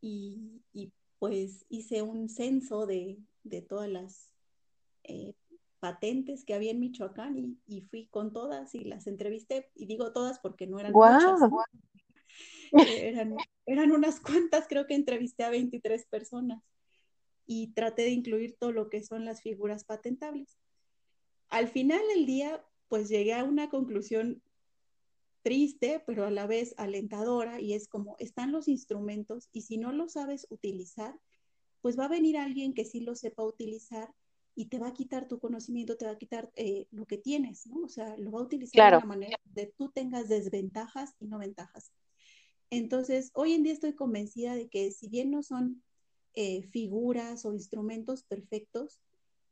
y, 0.00 0.62
y 0.72 0.92
pues 1.18 1.66
hice 1.68 2.02
un 2.02 2.28
censo 2.28 2.86
de, 2.86 3.18
de 3.44 3.62
todas 3.62 3.88
las 3.88 4.32
eh, 5.04 5.34
patentes 5.80 6.44
que 6.44 6.54
había 6.54 6.70
en 6.70 6.80
Michoacán 6.80 7.58
y, 7.66 7.80
fui 7.82 8.06
con 8.06 8.32
todas 8.32 8.74
y 8.74 8.84
las 8.84 9.06
entrevisté, 9.06 9.70
y 9.74 9.86
digo 9.86 10.12
todas 10.12 10.38
porque 10.38 10.66
no 10.66 10.78
eran 10.78 10.92
muchas. 10.92 11.40
Eran, 12.72 13.36
eran 13.66 13.92
unas 13.92 14.18
cuantas, 14.18 14.66
creo 14.66 14.86
que 14.86 14.94
entrevisté 14.94 15.44
a 15.44 15.50
23 15.50 16.06
personas. 16.06 16.62
y 17.44 17.72
traté 17.74 18.02
de 18.02 18.10
incluir 18.10 18.56
todo 18.56 18.72
lo 18.72 18.88
que 18.88 19.02
son 19.02 19.24
las 19.24 19.42
figuras 19.42 19.84
patentables. 19.84 20.56
Al 21.50 21.68
final 21.68 22.00
del 22.14 22.24
día, 22.24 22.64
pues 22.88 23.08
llegué 23.08 23.34
a 23.34 23.44
una 23.44 23.68
conclusión 23.68 24.40
triste, 25.42 26.02
pero 26.06 26.24
a 26.24 26.30
la 26.30 26.46
vez 26.46 26.74
alentadora, 26.78 27.60
y 27.60 27.74
es 27.74 27.88
como 27.88 28.16
están 28.18 28.52
los 28.52 28.68
instrumentos 28.68 29.48
y 29.52 29.62
si 29.62 29.76
no 29.76 29.92
los 29.92 30.12
sabes 30.12 30.46
utilizar, 30.50 31.18
pues 31.82 31.98
va 31.98 32.06
a 32.06 32.08
venir 32.08 32.38
alguien 32.38 32.72
que 32.72 32.84
sí 32.84 33.00
lo 33.00 33.14
sepa 33.14 33.44
utilizar 33.44 34.14
y 34.54 34.66
te 34.66 34.78
va 34.78 34.88
a 34.88 34.94
quitar 34.94 35.28
tu 35.28 35.38
conocimiento, 35.38 35.96
te 35.96 36.06
va 36.06 36.12
a 36.12 36.18
quitar 36.18 36.50
eh, 36.56 36.86
lo 36.90 37.06
que 37.06 37.18
tienes, 37.18 37.66
¿no? 37.66 37.82
O 37.84 37.88
sea, 37.88 38.16
lo 38.16 38.30
va 38.30 38.40
a 38.40 38.44
utilizar 38.44 38.92
de 38.92 38.98
una 38.98 39.06
manera 39.06 39.36
de 39.44 39.66
tú 39.76 39.90
tengas 39.90 40.28
desventajas 40.28 41.14
y 41.20 41.26
no 41.26 41.38
ventajas. 41.38 41.92
Entonces, 42.70 43.30
hoy 43.34 43.52
en 43.52 43.62
día 43.62 43.72
estoy 43.72 43.94
convencida 43.94 44.54
de 44.54 44.68
que 44.68 44.90
si 44.92 45.08
bien 45.08 45.30
no 45.30 45.42
son 45.42 45.82
eh, 46.34 46.62
figuras 46.62 47.44
o 47.44 47.52
instrumentos 47.52 48.22
perfectos, 48.22 49.00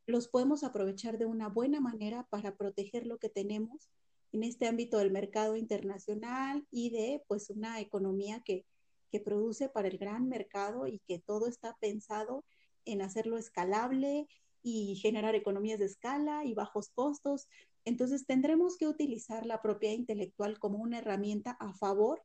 los 0.07 0.29
podemos 0.29 0.65
aprovechar 0.65 1.19
de 1.19 1.27
una 1.27 1.49
buena 1.49 1.81
manera 1.81 2.27
para 2.31 2.57
proteger 2.57 3.07
lo 3.07 3.19
que 3.19 3.29
tenemos 3.29 3.91
en 4.33 4.45
este 4.45 4.67
ámbito 4.67 4.99
del 4.99 5.11
mercado 5.11 5.57
internacional 5.57 6.67
y 6.71 6.91
de 6.91 7.23
pues 7.27 7.51
una 7.51 7.81
economía 7.81 8.43
que, 8.45 8.65
que 9.11 9.21
produce 9.21 9.69
para 9.69 9.89
el 9.89 9.99
gran 9.99 10.29
mercado 10.29 10.87
y 10.87 11.01
que 11.01 11.19
todo 11.19 11.47
está 11.47 11.77
pensado 11.81 12.45
en 12.85 13.03
hacerlo 13.03 13.37
escalable 13.37 14.29
y 14.63 14.97
generar 14.97 15.35
economías 15.35 15.79
de 15.79 15.87
escala 15.87 16.45
y 16.45 16.55
bajos 16.55 16.91
costos. 16.91 17.49
Entonces 17.85 18.27
tendremos 18.27 18.77
que 18.77 18.87
utilizar 18.87 19.47
la 19.47 19.63
propiedad 19.63 19.95
intelectual 19.95 20.59
como 20.59 20.79
una 20.79 20.99
herramienta 20.99 21.53
a 21.53 21.73
favor 21.75 22.23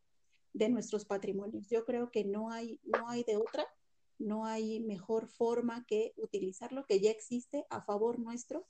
de 0.53 0.69
nuestros 0.69 1.05
patrimonios. 1.05 1.67
Yo 1.69 1.85
creo 1.85 2.11
que 2.11 2.23
no 2.23 2.51
hay, 2.51 2.79
no 2.83 3.09
hay 3.09 3.23
de 3.23 3.37
otra, 3.37 3.65
no 4.17 4.45
hay 4.45 4.79
mejor 4.79 5.27
forma 5.27 5.85
que 5.85 6.13
utilizar 6.17 6.71
lo 6.71 6.85
que 6.85 6.99
ya 6.99 7.11
existe 7.11 7.65
a 7.69 7.81
favor 7.81 8.19
nuestro. 8.19 8.65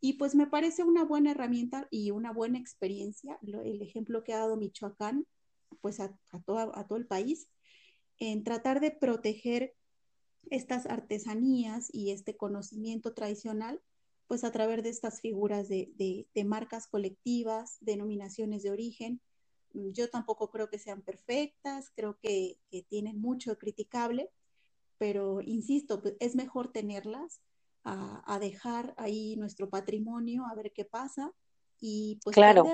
Y 0.00 0.14
pues 0.14 0.34
me 0.34 0.46
parece 0.46 0.82
una 0.82 1.04
buena 1.04 1.30
herramienta 1.30 1.88
y 1.90 2.10
una 2.10 2.32
buena 2.32 2.58
experiencia, 2.58 3.38
el 3.42 3.80
ejemplo 3.80 4.22
que 4.22 4.34
ha 4.34 4.38
dado 4.40 4.56
Michoacán, 4.56 5.26
pues 5.84 6.00
a, 6.00 6.18
a, 6.30 6.38
a 6.80 6.86
todo 6.86 6.96
el 6.96 7.06
país, 7.06 7.50
en 8.18 8.42
tratar 8.42 8.80
de 8.80 8.90
proteger 8.90 9.74
estas 10.48 10.86
artesanías 10.86 11.92
y 11.92 12.10
este 12.10 12.38
conocimiento 12.38 13.12
tradicional, 13.12 13.82
pues 14.28 14.44
a 14.44 14.50
través 14.50 14.82
de 14.82 14.88
estas 14.88 15.20
figuras 15.20 15.68
de, 15.68 16.26
marcas 16.46 16.86
colectivas, 16.86 17.76
denominaciones 17.82 18.62
de 18.62 18.70
origen. 18.70 19.20
Yo 19.74 20.08
tampoco 20.08 20.50
creo 20.50 20.70
que 20.70 20.78
sean 20.78 21.02
perfectas, 21.02 21.90
creo 21.94 22.18
que, 22.18 22.58
tienen 22.88 23.20
mucho 23.20 23.58
criticable, 23.58 24.30
pero 24.96 25.42
insisto, 25.42 26.00
pues, 26.00 26.14
es 26.18 26.34
mejor 26.34 26.72
tenerlas 26.72 27.42
a, 27.82 28.38
dejar 28.40 28.94
ahí 28.96 29.36
nuestro 29.36 29.68
patrimonio, 29.68 30.46
a 30.46 30.54
ver 30.54 30.72
qué 30.72 30.86
pasa 30.86 31.34
y 31.86 32.18
pues 32.24 32.32
claro, 32.32 32.64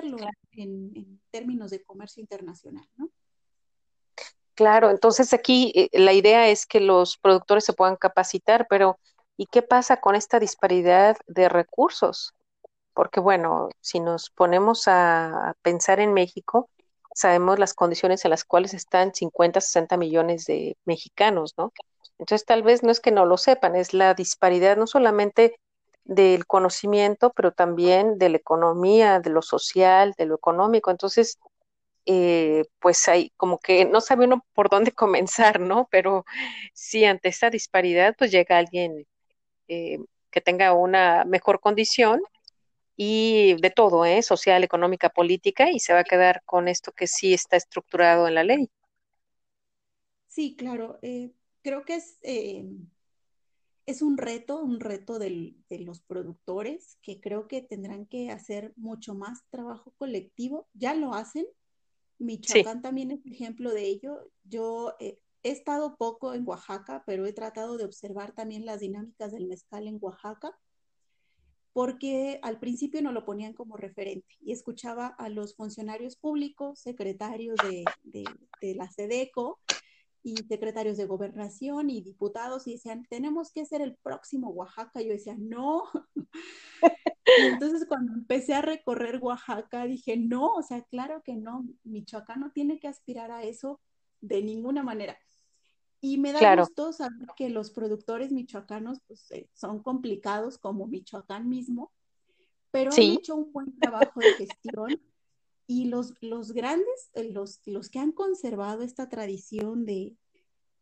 En, 0.52 0.92
en, 0.94 1.20
términos 1.32 1.72
de 1.72 1.82
comercio 1.82 2.20
internacional, 2.20 2.88
¿no? 2.96 3.10
Claro, 4.54 4.90
entonces 4.90 5.32
aquí 5.32 5.72
eh, 5.74 5.88
la 5.98 6.12
idea 6.12 6.48
es 6.48 6.64
que 6.64 6.78
los 6.78 7.18
productores 7.18 7.64
se 7.64 7.72
puedan 7.72 7.96
capacitar, 7.96 8.68
pero 8.70 9.00
¿y 9.36 9.46
qué 9.46 9.62
pasa 9.62 9.96
con 9.96 10.14
esta 10.14 10.38
disparidad 10.38 11.16
de 11.26 11.48
recursos? 11.48 12.34
Porque 12.94 13.18
bueno, 13.18 13.70
si 13.80 13.98
nos 13.98 14.30
ponemos 14.30 14.84
a 14.86 15.54
pensar 15.62 15.98
en 15.98 16.12
México, 16.12 16.70
sabemos 17.12 17.58
las 17.58 17.74
condiciones 17.74 18.24
en 18.24 18.30
las 18.30 18.44
cuales 18.44 18.74
están 18.74 19.12
50, 19.12 19.60
60 19.60 19.96
millones 19.96 20.44
de 20.44 20.76
mexicanos, 20.84 21.54
¿no? 21.58 21.72
Entonces 22.18 22.46
tal 22.46 22.62
vez 22.62 22.84
no 22.84 22.92
es 22.92 23.00
que 23.00 23.10
no 23.10 23.26
lo 23.26 23.38
sepan, 23.38 23.74
es 23.74 23.92
la 23.92 24.14
disparidad 24.14 24.76
no 24.76 24.86
solamente 24.86 25.56
del 26.10 26.44
conocimiento, 26.46 27.32
pero 27.36 27.52
también 27.52 28.18
de 28.18 28.30
la 28.30 28.36
economía, 28.38 29.20
de 29.20 29.30
lo 29.30 29.42
social, 29.42 30.12
de 30.18 30.26
lo 30.26 30.34
económico. 30.34 30.90
Entonces, 30.90 31.38
eh, 32.06 32.64
pues 32.80 33.06
hay 33.08 33.30
como 33.36 33.60
que 33.60 33.84
no 33.84 34.00
sabe 34.00 34.26
uno 34.26 34.44
por 34.54 34.70
dónde 34.70 34.92
comenzar, 34.94 35.60
¿no? 35.60 35.88
Pero 35.90 36.24
sí, 36.74 37.04
ante 37.04 37.28
esta 37.28 37.50
disparidad, 37.50 38.14
pues 38.18 38.32
llega 38.32 38.58
alguien 38.58 39.06
eh, 39.68 39.98
que 40.30 40.40
tenga 40.40 40.72
una 40.74 41.24
mejor 41.26 41.60
condición 41.60 42.20
y 42.96 43.54
de 43.62 43.70
todo, 43.70 44.04
¿eh? 44.04 44.22
Social, 44.22 44.64
económica, 44.64 45.10
política, 45.10 45.70
y 45.70 45.80
se 45.80 45.92
va 45.94 46.00
a 46.00 46.04
quedar 46.04 46.42
con 46.44 46.68
esto 46.68 46.92
que 46.92 47.06
sí 47.06 47.34
está 47.34 47.56
estructurado 47.56 48.26
en 48.28 48.34
la 48.34 48.44
ley. 48.44 48.68
Sí, 50.28 50.56
claro. 50.56 50.98
Eh, 51.02 51.30
creo 51.62 51.84
que 51.84 51.96
es, 51.96 52.18
es 53.90 54.02
un 54.02 54.16
reto, 54.16 54.62
un 54.62 54.80
reto 54.80 55.18
de 55.18 55.54
los 55.68 56.00
productores 56.00 56.98
que 57.02 57.20
creo 57.20 57.48
que 57.48 57.60
tendrán 57.60 58.06
que 58.06 58.30
hacer 58.30 58.72
mucho 58.76 59.14
más 59.14 59.42
trabajo 59.50 59.92
colectivo. 59.98 60.68
Ya 60.74 60.94
lo 60.94 61.12
hacen, 61.12 61.46
Michoacán 62.18 62.82
también 62.82 63.10
es 63.10 63.26
ejemplo 63.26 63.72
de 63.72 63.86
ello. 63.86 64.30
Yo 64.44 64.94
eh, 65.00 65.18
he 65.42 65.50
estado 65.50 65.96
poco 65.96 66.34
en 66.34 66.46
Oaxaca, 66.46 67.02
pero 67.06 67.26
he 67.26 67.32
tratado 67.32 67.76
de 67.76 67.84
observar 67.84 68.32
también 68.32 68.64
las 68.64 68.80
dinámicas 68.80 69.32
del 69.32 69.46
mezcal 69.46 69.88
en 69.88 69.98
Oaxaca, 70.00 70.56
porque 71.72 72.38
al 72.42 72.58
principio 72.60 73.02
no 73.02 73.12
lo 73.12 73.24
ponían 73.24 73.54
como 73.54 73.76
referente 73.76 74.36
y 74.40 74.52
escuchaba 74.52 75.06
a 75.06 75.28
los 75.28 75.56
funcionarios 75.56 76.16
públicos, 76.16 76.80
secretarios 76.80 77.56
de, 77.64 77.84
de 78.60 78.74
la 78.74 78.90
SEDECO 78.90 79.60
y 80.22 80.36
secretarios 80.36 80.96
de 80.96 81.06
gobernación 81.06 81.90
y 81.90 82.02
diputados 82.02 82.66
y 82.66 82.72
decían, 82.72 83.06
tenemos 83.08 83.52
que 83.52 83.64
ser 83.64 83.80
el 83.80 83.96
próximo 83.96 84.50
Oaxaca. 84.50 85.00
Yo 85.00 85.12
decía, 85.12 85.36
no, 85.38 85.84
y 87.38 87.42
entonces 87.46 87.86
cuando 87.88 88.12
empecé 88.12 88.54
a 88.54 88.62
recorrer 88.62 89.18
Oaxaca, 89.22 89.84
dije, 89.86 90.16
no, 90.16 90.54
o 90.54 90.62
sea, 90.62 90.82
claro 90.82 91.22
que 91.22 91.36
no, 91.36 91.64
Michoacán 91.84 92.40
no 92.40 92.50
tiene 92.52 92.78
que 92.78 92.88
aspirar 92.88 93.30
a 93.30 93.44
eso 93.44 93.80
de 94.20 94.42
ninguna 94.42 94.82
manera. 94.82 95.18
Y 96.02 96.18
me 96.18 96.32
da 96.32 96.56
gusto 96.56 96.92
saber 96.92 97.28
que 97.36 97.50
los 97.50 97.70
productores 97.70 98.32
michoacanos 98.32 99.00
pues, 99.06 99.30
eh, 99.32 99.50
son 99.52 99.82
complicados 99.82 100.56
como 100.56 100.86
Michoacán 100.86 101.48
mismo, 101.48 101.92
pero 102.70 102.90
han 102.90 103.00
hecho 103.00 103.36
un 103.36 103.52
buen 103.52 103.78
trabajo 103.78 104.20
de 104.20 104.32
gestión 104.34 105.00
y 105.70 105.84
los, 105.84 106.14
los 106.20 106.50
grandes, 106.50 107.10
eh, 107.14 107.30
los, 107.30 107.60
los 107.64 107.90
que 107.90 108.00
han 108.00 108.10
conservado 108.10 108.82
esta 108.82 109.08
tradición 109.08 109.86
de, 109.86 110.16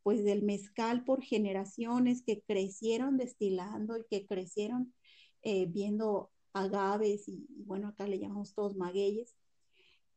pues 0.03 0.25
del 0.25 0.43
mezcal 0.43 1.05
por 1.05 1.23
generaciones 1.23 2.23
que 2.23 2.41
crecieron 2.41 3.19
destilando 3.19 3.99
y 3.99 4.07
que 4.09 4.25
crecieron 4.25 4.95
eh, 5.43 5.67
viendo 5.67 6.31
agaves 6.55 7.29
y, 7.29 7.47
bueno, 7.51 7.89
acá 7.89 8.07
le 8.09 8.19
llamamos 8.19 8.55
todos 8.55 8.77
magueyes, 8.77 9.37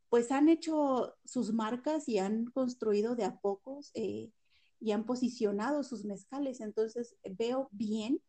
pues 0.08 0.32
han 0.32 0.48
hecho 0.48 1.16
sus 1.26 1.52
marcas 1.52 2.08
y 2.08 2.20
han 2.20 2.46
construido 2.46 3.18
de 3.18 3.26
a 3.26 3.42
pocos 3.42 3.92
eh, 3.94 4.32
y 4.80 4.94
han 4.94 5.06
posicionado 5.06 5.84
sus 5.84 6.06
mezcales. 6.06 6.62
Entonces 6.62 7.18
veo 7.26 7.68
bien 7.74 8.22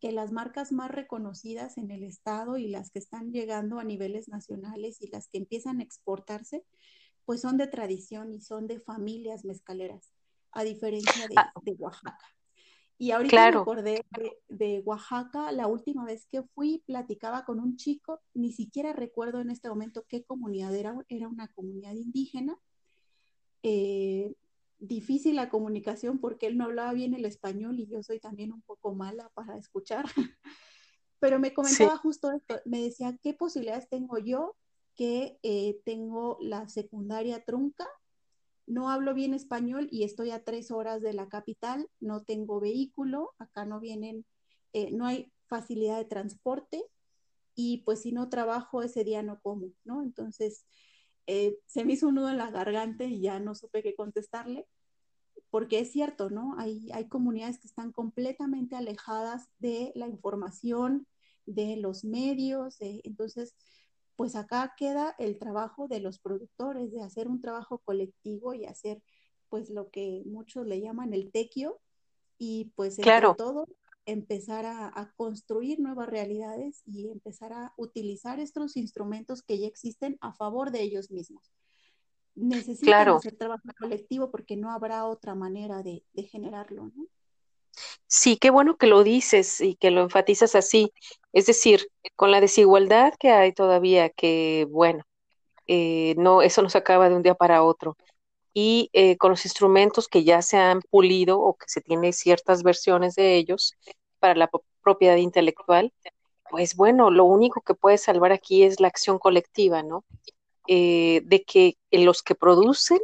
que 0.00 0.12
las 0.12 0.32
marcas 0.32 0.72
más 0.72 0.90
reconocidas 0.90 1.78
en 1.78 1.90
el 1.90 2.02
estado 2.02 2.56
y 2.56 2.68
las 2.68 2.90
que 2.90 2.98
están 2.98 3.32
llegando 3.32 3.78
a 3.78 3.84
niveles 3.84 4.28
nacionales 4.28 5.00
y 5.00 5.08
las 5.08 5.28
que 5.28 5.38
empiezan 5.38 5.80
a 5.80 5.82
exportarse, 5.82 6.64
pues 7.24 7.40
son 7.40 7.56
de 7.56 7.66
tradición 7.66 8.32
y 8.32 8.40
son 8.40 8.66
de 8.66 8.80
familias 8.80 9.44
mezcaleras, 9.44 10.12
a 10.52 10.64
diferencia 10.64 11.28
de. 11.28 11.76
Oaxaca. 11.78 12.26
Y 12.98 13.12
ahorita 13.12 13.50
me 13.50 13.56
acordé 13.56 14.04
de, 14.48 14.80
Oaxaca, 14.84 15.52
la 15.52 15.66
última 15.66 16.04
vez 16.04 16.26
que 16.26 16.42
fui, 16.42 16.82
platicaba 16.86 17.46
con 17.46 17.58
un 17.58 17.76
chico, 17.76 18.20
ni 18.34 18.52
siquiera 18.52 18.92
recuerdo 18.92 19.40
en 19.40 19.48
este 19.48 19.70
momento 19.70 20.04
qué 20.06 20.22
comunidad 20.22 20.74
era, 20.74 20.94
era 21.08 21.26
una 21.26 21.48
comunidad 21.48 21.94
indígena. 21.94 22.58
Eh, 23.62 24.34
difícil 24.80 25.36
la 25.36 25.48
comunicación 25.48 26.18
porque 26.18 26.46
él 26.46 26.58
no 26.58 26.64
hablaba 26.64 26.92
bien 26.92 27.14
el 27.14 27.24
español 27.24 27.78
y 27.78 27.86
yo 27.86 28.02
soy 28.02 28.18
también 28.18 28.52
un 28.52 28.62
poco 28.62 28.94
mala 28.94 29.30
para 29.34 29.56
escuchar. 29.56 30.04
Pero 31.20 31.38
me 31.38 31.52
comentaba 31.52 31.96
justo 31.98 32.32
esto, 32.32 32.60
me 32.64 32.82
decía, 32.82 33.16
¿qué 33.22 33.34
posibilidades 33.34 33.88
tengo 33.88 34.18
yo 34.18 34.56
que 34.96 35.38
eh, 35.42 35.80
tengo 35.84 36.38
la 36.40 36.68
secundaria 36.68 37.44
trunca 37.44 37.86
no 38.70 38.88
hablo 38.88 39.14
bien 39.14 39.34
español 39.34 39.88
y 39.90 40.04
estoy 40.04 40.30
a 40.30 40.44
tres 40.44 40.70
horas 40.70 41.02
de 41.02 41.12
la 41.12 41.28
capital, 41.28 41.88
no 41.98 42.22
tengo 42.22 42.60
vehículo, 42.60 43.34
acá 43.38 43.64
no 43.64 43.80
vienen, 43.80 44.24
eh, 44.72 44.92
no 44.92 45.06
hay 45.06 45.32
facilidad 45.46 45.98
de 45.98 46.04
transporte 46.04 46.84
y 47.56 47.78
pues 47.78 48.02
si 48.02 48.12
no 48.12 48.28
trabajo 48.28 48.82
ese 48.82 49.02
día 49.02 49.24
no 49.24 49.40
como, 49.40 49.72
¿no? 49.84 50.02
Entonces 50.02 50.66
eh, 51.32 51.56
se 51.64 51.84
me 51.84 51.92
hizo 51.92 52.08
un 52.08 52.16
nudo 52.16 52.28
en 52.28 52.38
la 52.38 52.50
garganta 52.50 53.04
y 53.04 53.20
ya 53.20 53.38
no 53.38 53.54
supe 53.54 53.84
qué 53.84 53.94
contestarle, 53.94 54.66
porque 55.48 55.78
es 55.78 55.92
cierto, 55.92 56.28
¿no? 56.28 56.56
Hay, 56.58 56.90
hay 56.92 57.06
comunidades 57.06 57.60
que 57.60 57.68
están 57.68 57.92
completamente 57.92 58.74
alejadas 58.74 59.48
de 59.60 59.92
la 59.94 60.08
información, 60.08 61.06
de 61.46 61.76
los 61.76 62.04
medios, 62.04 62.78
entonces 62.80 63.54
pues 64.16 64.34
acá 64.34 64.74
queda 64.76 65.14
el 65.20 65.38
trabajo 65.38 65.86
de 65.86 66.00
los 66.00 66.18
productores, 66.18 66.90
de 66.90 67.02
hacer 67.02 67.28
un 67.28 67.40
trabajo 67.40 67.78
colectivo 67.78 68.52
y 68.52 68.64
hacer 68.64 69.00
pues 69.48 69.70
lo 69.70 69.88
que 69.88 70.22
muchos 70.26 70.66
le 70.66 70.80
llaman 70.80 71.14
el 71.14 71.30
tequio 71.30 71.78
y 72.38 72.72
pues 72.74 72.98
entre 72.98 73.34
todo 73.36 73.68
empezar 74.06 74.66
a, 74.66 75.12
construir 75.16 75.80
nuevas 75.80 76.08
realidades 76.08 76.82
y 76.86 77.08
empezar 77.10 77.52
a 77.52 77.72
utilizar 77.76 78.40
estos 78.40 78.76
instrumentos 78.76 79.42
que 79.42 79.58
ya 79.58 79.66
existen 79.66 80.18
a 80.20 80.32
favor 80.32 80.70
de 80.70 80.82
ellos 80.82 81.10
mismos. 81.10 81.52
Necesitan 82.34 83.08
hacer 83.08 83.36
trabajo 83.36 83.62
colectivo 83.78 84.30
porque 84.30 84.56
no 84.56 84.70
habrá 84.70 85.06
otra 85.06 85.34
manera 85.34 85.82
de, 85.82 86.02
generarlo, 86.30 86.90
¿no? 86.94 87.06
Sí, 88.06 88.36
qué 88.36 88.50
bueno 88.50 88.76
que 88.76 88.86
lo 88.86 89.04
dices 89.04 89.60
y 89.60 89.76
que 89.76 89.90
lo 89.90 90.02
enfatizas 90.02 90.54
así. 90.54 90.92
Es 91.32 91.46
decir, 91.46 91.88
con 92.16 92.30
la 92.30 92.40
desigualdad 92.40 93.14
que 93.18 93.30
hay 93.30 93.52
todavía, 93.52 94.10
que 94.10 94.66
bueno, 94.70 95.04
eh, 95.66 96.14
no, 96.18 96.42
eso 96.42 96.62
no 96.62 96.68
se 96.68 96.78
acaba 96.78 97.08
de 97.08 97.14
un 97.14 97.22
día 97.22 97.34
para 97.34 97.62
otro. 97.62 97.96
Y 98.52 98.90
eh, 98.92 99.16
con 99.16 99.30
los 99.30 99.44
instrumentos 99.44 100.08
que 100.08 100.24
ya 100.24 100.42
se 100.42 100.56
han 100.56 100.82
pulido 100.90 101.40
o 101.40 101.54
que 101.56 101.66
se 101.68 101.80
tiene 101.80 102.12
ciertas 102.12 102.62
versiones 102.62 103.14
de 103.14 103.36
ellos 103.36 103.74
para 104.18 104.34
la 104.34 104.50
propiedad 104.82 105.16
intelectual, 105.16 105.92
pues 106.50 106.74
bueno, 106.74 107.10
lo 107.10 107.24
único 107.24 107.60
que 107.60 107.74
puede 107.74 107.98
salvar 107.98 108.32
aquí 108.32 108.64
es 108.64 108.80
la 108.80 108.88
acción 108.88 109.18
colectiva, 109.18 109.82
¿no? 109.82 110.04
Eh, 110.66 111.22
de 111.24 111.44
que 111.44 111.76
los 111.90 112.22
que 112.22 112.34
producen 112.34 112.98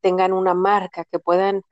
tengan 0.00 0.32
una 0.32 0.54
marca, 0.54 1.04
que 1.04 1.18
puedan 1.18 1.62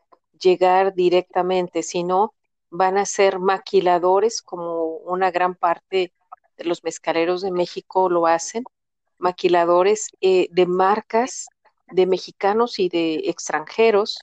llegar 0.40 0.94
directamente, 0.94 1.82
si 1.82 2.02
no, 2.02 2.34
van 2.70 2.98
a 2.98 3.04
ser 3.06 3.38
maquiladores 3.38 4.42
como 4.42 4.84
una 4.84 5.30
gran 5.30 5.54
parte 5.54 6.12
de 6.56 6.64
los 6.64 6.82
mezcaleros 6.84 7.42
de 7.42 7.52
México 7.52 8.08
lo 8.08 8.26
hacen, 8.26 8.64
maquiladores 9.18 10.08
eh, 10.20 10.48
de 10.50 10.66
marcas 10.66 11.48
de 11.92 12.06
mexicanos 12.06 12.78
y 12.78 12.88
de 12.88 13.22
extranjeros 13.26 14.18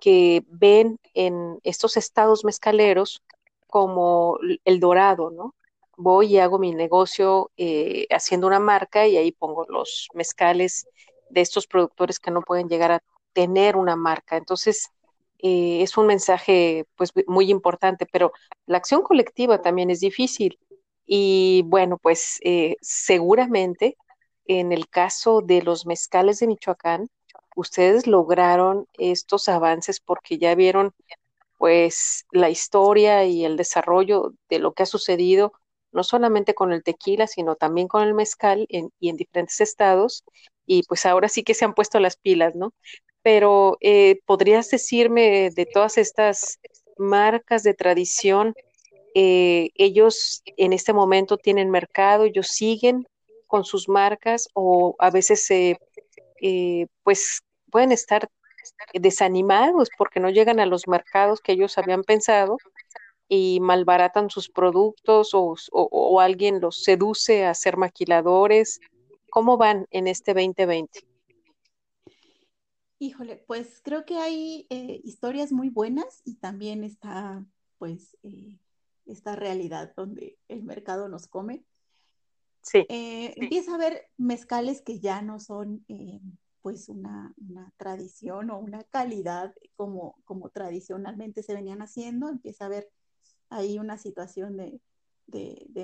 que 0.00 0.42
ven 0.48 0.98
en 1.14 1.60
estos 1.62 1.96
estados 1.96 2.44
mezcaleros 2.44 3.22
como 3.66 4.38
el 4.64 4.80
dorado, 4.80 5.30
¿no? 5.30 5.54
Voy 5.96 6.34
y 6.34 6.38
hago 6.38 6.58
mi 6.58 6.74
negocio 6.74 7.50
eh, 7.56 8.06
haciendo 8.10 8.46
una 8.46 8.58
marca 8.58 9.06
y 9.06 9.16
ahí 9.16 9.32
pongo 9.32 9.66
los 9.68 10.08
mezcales 10.14 10.86
de 11.28 11.42
estos 11.42 11.66
productores 11.66 12.18
que 12.18 12.30
no 12.30 12.42
pueden 12.42 12.68
llegar 12.68 12.92
a 12.92 13.02
tener 13.32 13.76
una 13.76 13.96
marca. 13.96 14.36
Entonces, 14.36 14.90
eh, 15.38 15.82
es 15.82 15.96
un 15.96 16.06
mensaje 16.06 16.86
pues 16.96 17.12
muy 17.26 17.50
importante, 17.50 18.06
pero 18.10 18.32
la 18.66 18.78
acción 18.78 19.02
colectiva 19.02 19.60
también 19.62 19.90
es 19.90 20.00
difícil. 20.00 20.58
Y 21.06 21.62
bueno, 21.66 21.98
pues 21.98 22.38
eh, 22.42 22.76
seguramente 22.80 23.96
en 24.58 24.72
el 24.72 24.88
caso 24.88 25.42
de 25.42 25.62
los 25.62 25.86
mezcales 25.86 26.40
de 26.40 26.48
Michoacán, 26.48 27.08
ustedes 27.54 28.08
lograron 28.08 28.86
estos 28.94 29.48
avances 29.48 30.00
porque 30.00 30.38
ya 30.38 30.56
vieron 30.56 30.92
pues 31.56 32.26
la 32.32 32.50
historia 32.50 33.24
y 33.24 33.44
el 33.44 33.56
desarrollo 33.56 34.32
de 34.48 34.58
lo 34.58 34.72
que 34.72 34.82
ha 34.82 34.86
sucedido, 34.86 35.52
no 35.92 36.02
solamente 36.02 36.54
con 36.54 36.72
el 36.72 36.82
tequila, 36.82 37.28
sino 37.28 37.54
también 37.54 37.86
con 37.86 38.02
el 38.02 38.12
mezcal 38.12 38.66
y 38.68 39.08
en 39.08 39.16
diferentes 39.16 39.60
estados. 39.60 40.24
Y 40.66 40.82
pues 40.82 41.06
ahora 41.06 41.28
sí 41.28 41.44
que 41.44 41.54
se 41.54 41.64
han 41.64 41.74
puesto 41.74 42.00
las 42.00 42.16
pilas, 42.16 42.56
¿no? 42.56 42.72
Pero 43.22 43.76
eh, 43.80 44.18
¿podrías 44.26 44.68
decirme 44.68 45.50
de 45.50 45.66
todas 45.66 45.96
estas 45.96 46.58
marcas 46.98 47.62
de 47.62 47.74
tradición, 47.74 48.54
eh, 49.14 49.70
ellos 49.76 50.42
en 50.56 50.72
este 50.72 50.92
momento 50.92 51.36
tienen 51.36 51.70
mercado, 51.70 52.24
ellos 52.24 52.48
siguen 52.48 53.06
con 53.50 53.64
sus 53.64 53.88
marcas 53.88 54.48
o 54.54 54.94
a 54.98 55.10
veces 55.10 55.44
se, 55.44 55.78
eh, 56.40 56.86
pues 57.02 57.42
pueden 57.70 57.92
estar 57.92 58.30
desanimados 58.94 59.88
porque 59.98 60.20
no 60.20 60.30
llegan 60.30 60.60
a 60.60 60.66
los 60.66 60.86
mercados 60.86 61.40
que 61.40 61.52
ellos 61.52 61.76
habían 61.76 62.04
pensado 62.04 62.56
y 63.28 63.60
malbaratan 63.60 64.30
sus 64.30 64.48
productos 64.48 65.34
o, 65.34 65.54
o, 65.72 66.20
alguien 66.20 66.60
los 66.60 66.82
seduce 66.82 67.44
a 67.44 67.54
ser 67.54 67.76
maquiladores. 67.76 68.80
¿Cómo 69.30 69.56
van 69.56 69.86
en 69.90 70.08
este 70.08 70.34
2020? 70.34 71.06
Híjole, 72.98 73.36
pues 73.36 73.80
creo 73.82 74.04
que 74.04 74.18
hay 74.18 74.66
eh, 74.68 75.00
historias 75.04 75.52
muy 75.52 75.68
buenas 75.70 76.22
y 76.24 76.34
también 76.34 76.84
está 76.84 77.44
pues 77.78 78.16
eh, 78.22 78.58
esta 79.06 79.36
realidad 79.36 79.92
donde 79.96 80.38
el 80.48 80.62
mercado 80.64 81.08
nos 81.08 81.26
come. 81.26 81.64
Eh, 82.88 83.32
sí, 83.34 83.40
Empieza 83.40 83.72
a 83.72 83.74
haber 83.76 84.06
mezcales 84.16 84.82
que 84.82 85.00
ya 85.00 85.22
no 85.22 85.40
son 85.40 85.84
eh, 85.88 86.20
pues 86.62 86.88
una, 86.88 87.34
tradición 87.76 88.50
o 88.50 88.58
una 88.58 88.84
calidad 88.84 89.54
como, 89.76 90.16
como 90.24 90.50
tradicionalmente 90.50 91.42
se 91.42 91.54
venían 91.54 91.82
haciendo. 91.82 92.28
Empieza 92.28 92.64
a 92.64 92.66
haber 92.66 92.90
ahí 93.48 93.78
una 93.78 93.96
situación 93.96 94.56
de, 94.56 94.80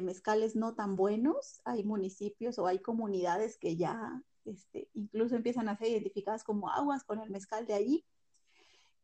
mezcales 0.03 0.55
no 0.57 0.75
tan 0.75 0.97
buenos. 0.97 1.61
Hay 1.65 1.85
municipios 1.85 2.59
o 2.59 2.67
hay 2.67 2.79
comunidades 2.81 3.57
que 3.57 3.77
ya 3.77 4.23
este, 4.45 4.89
incluso 4.93 5.35
empiezan 5.35 5.69
a 5.69 5.77
ser 5.77 5.89
identificadas 5.89 6.45
como 6.45 6.71
aguas 6.71 7.05
con 7.05 7.21
el 7.21 7.31
mezcal 7.31 7.67
de 7.67 7.75
ahí. 7.75 8.05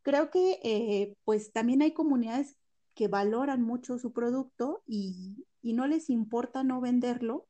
Creo 0.03 0.31
que 0.31 0.61
eh, 0.63 1.17
pues 1.25 1.53
también 1.53 1.81
hay 1.81 1.93
comunidades 1.93 2.59
que 2.95 3.09
valoran 3.09 3.63
mucho 3.63 3.99
su 3.99 4.13
producto 4.13 4.83
y, 4.87 5.47
y 5.63 5.73
no 5.73 5.87
les 5.87 6.11
importa 6.11 6.65
no 6.65 6.81
venderlo 6.81 7.47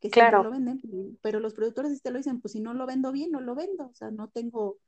que 0.00 0.10
claro. 0.10 0.42
lo 0.42 0.50
venden, 0.50 0.80
pero 1.22 1.40
los 1.40 1.54
productores 1.54 2.02
te 2.02 2.10
lo 2.10 2.18
dicen, 2.18 2.40
pues 2.40 2.52
si 2.52 2.60
no 2.60 2.74
lo 2.74 2.86
vendo 2.86 3.12
bien, 3.12 3.30
no 3.30 3.40
lo 3.40 3.54
vendo, 3.54 3.86
o 3.86 3.94
sea, 3.94 4.10
no 4.10 4.28
tengo 4.28 4.78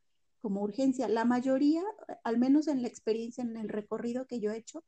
como 0.40 0.62
urgencia. 0.62 1.08
La 1.08 1.24
mayoría, 1.24 1.82
al 2.24 2.38
menos 2.38 2.68
en 2.68 2.82
la 2.82 2.88
experiencia, 2.88 3.42
en 3.42 3.56
el 3.56 3.68
recorrido 3.68 4.26
que 4.26 4.40
yo 4.40 4.52
he 4.52 4.58
hecho, 4.58 4.84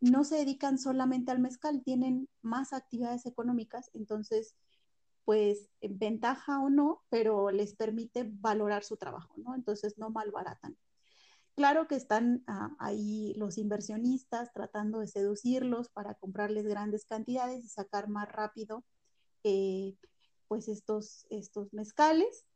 no 0.00 0.24
se 0.24 0.36
dedican 0.36 0.78
solamente 0.78 1.30
al 1.32 1.38
mezcal, 1.38 1.82
tienen 1.82 2.28
más 2.42 2.72
actividades 2.72 3.24
económicas, 3.26 3.90
entonces, 3.94 4.54
pues, 5.24 5.70
ventaja 5.80 6.60
o 6.60 6.68
no, 6.68 7.02
pero 7.08 7.50
les 7.50 7.74
permite 7.74 8.30
valorar 8.30 8.84
su 8.84 8.96
trabajo, 8.96 9.34
¿no? 9.38 9.54
Entonces, 9.54 9.96
no 9.96 10.10
malbaratan. 10.10 10.76
Claro 11.54 11.88
que 11.88 11.94
están 11.94 12.44
ah, 12.46 12.76
ahí 12.78 13.32
los 13.38 13.56
inversionistas 13.56 14.52
tratando 14.52 15.00
de 15.00 15.08
seducirlos 15.08 15.88
para 15.88 16.14
comprarles 16.14 16.66
grandes 16.66 17.06
cantidades 17.06 17.64
y 17.64 17.68
sacar 17.68 18.08
más 18.08 18.30
rápido 18.30 18.84
pues 20.48 20.68
estos, 20.68 21.26
estos 21.30 21.72
mezcales. 21.72 22.46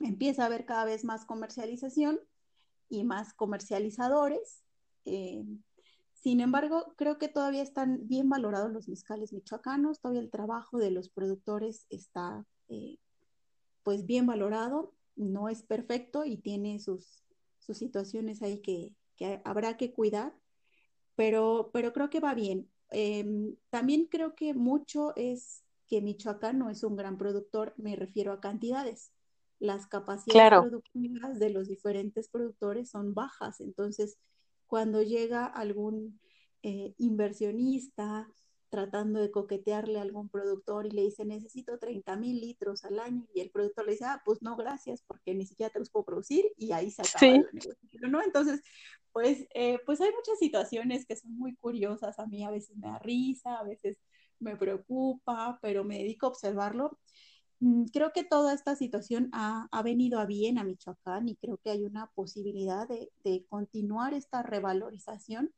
Empieza 0.00 0.42
a 0.42 0.46
haber 0.46 0.64
cada 0.64 0.84
vez 0.84 1.04
más 1.04 1.24
comercialización 1.24 2.20
y 2.88 3.04
más 3.04 3.34
comercializadores. 3.34 4.62
Eh, 5.04 5.44
sin 6.12 6.40
embargo, 6.40 6.94
creo 6.96 7.18
que 7.18 7.28
todavía 7.28 7.62
están 7.62 8.06
bien 8.06 8.28
valorados 8.28 8.72
los 8.72 8.88
mezcales 8.88 9.32
michoacanos, 9.32 10.00
todavía 10.00 10.20
el 10.20 10.30
trabajo 10.30 10.78
de 10.78 10.90
los 10.90 11.08
productores 11.08 11.86
está 11.90 12.46
eh, 12.68 12.98
pues 13.82 14.06
bien 14.06 14.26
valorado, 14.26 14.94
no 15.16 15.48
es 15.48 15.62
perfecto 15.64 16.24
y 16.24 16.36
tiene 16.36 16.78
sus, 16.78 17.24
sus 17.58 17.78
situaciones 17.78 18.42
ahí 18.42 18.60
que, 18.60 18.94
que, 19.16 19.40
habrá 19.44 19.76
que 19.76 19.92
cuidar, 19.92 20.32
pero, 21.16 21.70
pero 21.72 21.92
creo 21.92 22.08
que 22.08 22.20
va 22.20 22.34
bien. 22.34 22.70
Em, 22.90 23.56
también 23.70 24.06
creo 24.06 24.34
que 24.34 24.54
mucho 24.54 25.16
es 25.16 25.64
que 25.92 26.00
Michoacán 26.00 26.58
no 26.58 26.70
es 26.70 26.84
un 26.84 26.96
gran 26.96 27.18
productor, 27.18 27.74
me 27.76 27.96
refiero 27.96 28.32
a 28.32 28.40
cantidades. 28.40 29.12
Las 29.58 29.86
capacidades 29.86 30.58
productivas 30.58 31.38
de 31.38 31.50
los 31.50 31.68
diferentes 31.68 32.30
productores 32.30 32.88
son 32.88 33.12
bajas, 33.12 33.60
entonces 33.60 34.16
cuando 34.66 35.02
llega 35.02 35.44
algún 35.44 36.18
eh, 36.62 36.94
inversionista 36.96 38.26
tratando 38.70 39.20
de 39.20 39.30
coquetearle 39.30 39.98
a 39.98 40.02
algún 40.02 40.30
productor 40.30 40.86
y 40.86 40.92
le 40.92 41.02
dice 41.02 41.26
necesito 41.26 41.78
30 41.78 42.16
mil 42.16 42.40
litros 42.40 42.86
al 42.86 42.98
año 42.98 43.26
y 43.34 43.40
el 43.40 43.50
productor 43.50 43.84
le 43.84 43.92
dice, 43.92 44.06
ah, 44.06 44.22
pues 44.24 44.40
no, 44.40 44.56
gracias, 44.56 45.02
porque 45.06 45.34
ni 45.34 45.44
siquiera 45.44 45.70
te 45.70 45.78
los 45.78 45.90
puedo 45.90 46.06
producir 46.06 46.46
y 46.56 46.72
ahí 46.72 46.90
se 46.90 47.02
acaba 47.02 47.34
el 47.34 47.46
negocio, 47.52 48.08
¿no? 48.08 48.22
Entonces, 48.22 48.62
pues, 49.12 49.46
eh, 49.52 49.78
pues 49.84 50.00
hay 50.00 50.10
muchas 50.10 50.38
situaciones 50.38 51.04
que 51.04 51.16
son 51.16 51.36
muy 51.36 51.54
curiosas, 51.56 52.18
a 52.18 52.26
mí 52.26 52.44
a 52.44 52.50
veces 52.50 52.78
me 52.78 52.86
da 52.86 52.98
risa, 52.98 53.58
a 53.58 53.64
veces 53.64 53.98
me 54.42 54.56
preocupa, 54.56 55.58
pero 55.62 55.84
me 55.84 55.98
dedico 55.98 56.26
a 56.26 56.30
observarlo. 56.30 56.98
Mm, 57.60 57.84
creo 57.92 58.12
que 58.12 58.24
toda 58.24 58.52
esta 58.54 58.74
situación 58.74 59.30
ha, 59.32 59.68
venido 59.84 60.18
a 60.18 60.26
bien 60.26 60.58
a 60.58 60.64
Michoacán 60.64 61.28
y 61.28 61.36
creo 61.36 61.58
que 61.58 61.70
hay 61.70 61.84
una 61.84 62.08
posibilidad 62.08 62.88
de, 62.88 63.46
continuar 63.48 64.14
esta 64.14 64.42
revalorización 64.42 65.52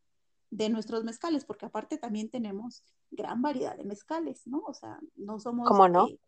de 0.51 0.69
nuestros 0.69 1.03
mezcales, 1.03 1.45
porque 1.47 1.67
aparte 1.67 1.97
también 1.97 2.31
tenemos 2.31 2.85
gran 3.11 3.43
variedad 3.43 3.77
de 3.77 3.85
mezcales, 3.85 4.47
¿no? 4.47 4.59
O 4.67 4.75
sea, 4.75 5.01
no 5.17 5.41
somos 5.41 5.69
eh, 6.11 6.19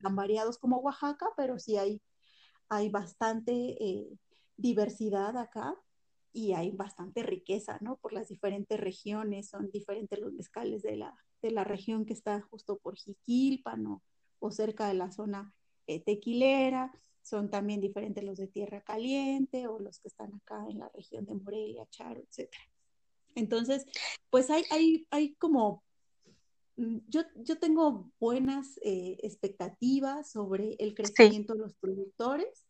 tan 0.00 0.14
variados 0.14 0.58
como 0.58 0.78
Oaxaca, 0.78 1.30
pero 1.36 1.58
sí 1.58 1.78
hay, 1.78 2.02
hay 2.68 2.90
bastante 2.90 3.52
eh, 3.52 4.18
diversidad 4.56 5.36
acá 5.38 5.74
y 6.32 6.52
hay 6.52 6.72
bastante 6.72 7.22
riqueza, 7.22 7.78
¿no? 7.80 7.96
Por 7.96 8.12
las 8.12 8.28
diferentes 8.28 8.78
regiones, 8.78 9.48
son 9.48 9.70
diferentes 9.70 10.18
los 10.18 10.32
mezcales 10.32 10.82
de 10.82 10.96
la, 10.96 11.16
de 11.42 11.50
la 11.50 11.64
región 11.64 12.04
que 12.06 12.12
está 12.12 12.40
justo 12.40 12.78
por 12.78 12.96
Jiquilpan 12.96 14.00
o, 14.40 14.50
cerca 14.50 14.88
de 14.88 14.94
la 14.94 15.10
zona 15.10 15.54
eh, 15.86 16.00
tequilera, 16.00 16.92
son 17.22 17.50
también 17.50 17.80
diferentes 17.80 18.24
los 18.24 18.38
de 18.38 18.48
Tierra 18.48 18.80
Caliente 18.82 19.68
o 19.68 19.78
los 19.78 20.00
que 20.00 20.08
están 20.08 20.34
acá 20.34 20.66
en 20.68 20.80
la 20.80 20.88
región 20.88 21.24
de 21.24 21.34
Morelia, 21.34 21.86
Charo, 21.90 22.20
etc. 22.20 22.50
Entonces, 23.34 23.86
pues 24.30 24.50
hay, 24.50 24.64
hay, 24.70 25.06
hay 25.10 25.34
como, 25.34 25.84
mm, 26.76 26.98
yo, 27.08 27.22
yo 27.36 27.58
tengo 27.58 28.10
buenas 28.18 28.78
eh, 28.82 29.18
expectativas 29.22 30.30
sobre 30.30 30.74
el 30.80 30.94
crecimiento 30.94 31.54
de 31.54 31.60
los 31.60 31.74
productores 31.74 32.66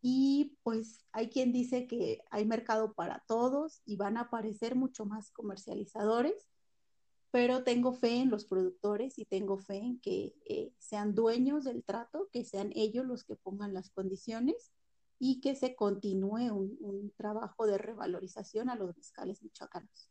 y 0.00 0.56
pues 0.64 1.04
hay 1.12 1.28
quien 1.28 1.52
dice 1.52 1.86
que 1.86 2.22
hay 2.30 2.44
mercado 2.44 2.92
para 2.92 3.22
todos 3.28 3.82
y 3.84 3.96
van 3.96 4.16
a 4.16 4.22
aparecer 4.22 4.74
mucho 4.74 5.04
más 5.04 5.30
comercializadores, 5.30 6.48
pero 7.32 7.64
tengo 7.64 7.94
fe 7.94 8.20
en 8.20 8.30
los 8.30 8.44
productores 8.44 9.18
y 9.18 9.24
tengo 9.24 9.56
fe 9.56 9.78
en 9.78 10.00
que 10.00 10.34
eh, 10.44 10.70
sean 10.78 11.14
dueños 11.14 11.64
del 11.64 11.82
trato, 11.82 12.28
que 12.30 12.44
sean 12.44 12.70
ellos 12.74 13.06
los 13.06 13.24
que 13.24 13.36
pongan 13.36 13.72
las 13.72 13.88
condiciones 13.88 14.70
y 15.18 15.40
que 15.40 15.54
se 15.54 15.74
continúe 15.74 16.52
un, 16.52 17.10
trabajo 17.16 17.66
de 17.66 17.78
revalorización 17.78 18.68
a 18.68 18.74
los 18.74 18.94
fiscales 18.94 19.42
michoacanos. 19.42 20.10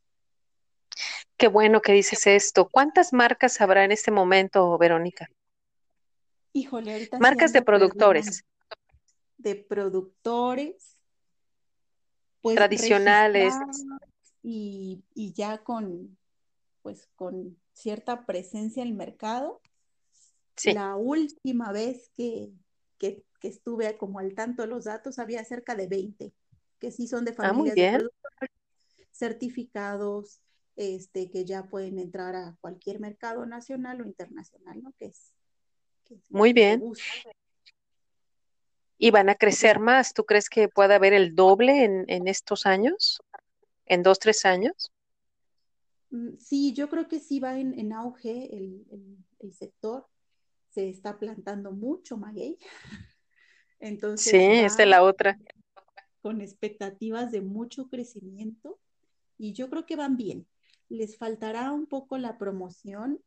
Qué 1.38 1.48
bueno 1.48 1.82
que 1.82 1.94
dices 1.94 2.26
esto. 2.26 2.68
¿Cuántas 2.72 3.14
marcas 3.14 3.62
habrá 3.62 3.86
en 3.86 3.92
este 3.92 4.10
momento, 4.10 4.76
Verónica? 4.80 5.30
Híjole, 6.54 6.94
ahorita. 6.94 7.20
Marcas 7.20 7.54
de 7.54 7.62
productores. 7.62 8.46
De 9.38 9.56
productores. 9.56 10.98
Pues, 12.42 12.56
Tradicionales. 12.56 13.54
Y, 14.42 15.04
ya 15.36 15.60
con, 15.60 16.18
pues, 16.82 17.08
con 17.16 17.58
cierta 17.74 18.26
presencia 18.26 18.84
en 18.84 18.90
el 18.90 18.96
mercado. 18.96 19.62
Sí. 20.56 20.74
La 20.74 20.96
última 20.96 21.72
vez 21.72 22.10
que, 22.16 22.52
que 22.98 23.24
que 23.42 23.48
estuve 23.48 23.98
como 23.98 24.20
al 24.20 24.34
tanto 24.36 24.62
de 24.62 24.70
los 24.70 24.86
datos, 24.86 25.20
había 25.20 25.44
cerca 25.44 25.76
de 25.76 25.88
20, 25.88 26.32
que 26.80 26.92
sí 26.92 27.08
son 27.08 27.26
de 27.26 27.32
ah, 27.32 27.50
familias 27.50 28.04
certificados, 29.12 30.40
este, 30.76 31.30
que 31.30 31.44
ya 31.44 31.64
pueden 31.64 32.00
entrar 32.00 32.36
a 32.36 32.56
cualquier 32.62 33.00
mercado 33.00 33.46
nacional 33.46 34.02
o 34.02 34.06
internacional, 34.06 34.82
¿no? 34.82 34.94
Que 34.98 35.08
es, 35.08 35.34
muy 36.30 36.54
bien. 36.54 36.84
¿Y 38.98 39.12
van 39.12 39.30
a 39.30 39.36
crecer 39.36 39.80
más? 39.80 40.14
¿Tú 40.14 40.26
crees 40.26 40.50
que 40.50 40.68
pueda 40.68 40.96
haber 40.96 41.14
el 41.14 41.36
doble 41.36 41.84
en, 41.86 42.28
estos 42.28 42.66
años? 42.66 43.22
¿En 43.86 44.04
dos, 44.04 44.20
tres 44.20 44.46
años? 44.46 44.92
Mm, 46.12 46.38
sí, 46.38 46.74
yo 46.74 46.90
creo 46.90 47.08
que 47.08 47.20
sí 47.20 47.40
va 47.40 47.58
en, 47.60 47.94
auge 47.94 48.56
el, 48.56 48.86
el, 49.40 49.54
sector. 49.54 50.08
Se 50.70 50.90
está 50.90 51.18
plantando 51.18 51.72
mucho 51.72 52.18
maguey. 52.18 52.58
Entonces, 53.80 54.32
sí, 54.32 54.38
esta 54.38 54.84
es 54.84 54.90
la 54.90 55.04
otra. 55.04 55.40
Con 56.22 56.42
expectativas 56.42 57.32
de 57.32 57.42
mucho 57.42 57.90
crecimiento 57.90 58.80
y 59.38 59.54
yo 59.54 59.70
creo 59.70 59.86
que 59.86 59.96
van 59.96 60.18
bien. 60.18 60.48
Les 60.88 61.18
faltará 61.18 61.72
un 61.72 61.88
poco 61.88 62.18
la 62.18 62.38
promoción. 62.38 63.20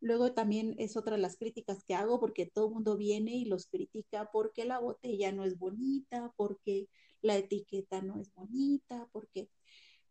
Luego 0.00 0.32
también 0.32 0.74
es 0.78 0.96
otra 0.96 1.16
de 1.16 1.22
las 1.22 1.36
críticas 1.36 1.84
que 1.84 1.94
hago 1.94 2.18
porque 2.18 2.46
todo 2.46 2.66
el 2.66 2.74
mundo 2.74 2.96
viene 2.96 3.36
y 3.36 3.44
los 3.44 3.66
critica 3.66 4.30
porque 4.32 4.64
la 4.64 4.78
botella 4.78 5.32
no 5.32 5.44
es 5.44 5.58
bonita, 5.58 6.32
porque 6.36 6.88
la 7.22 7.36
etiqueta 7.36 8.02
no 8.02 8.18
es 8.20 8.32
bonita, 8.34 9.08
porque... 9.12 9.48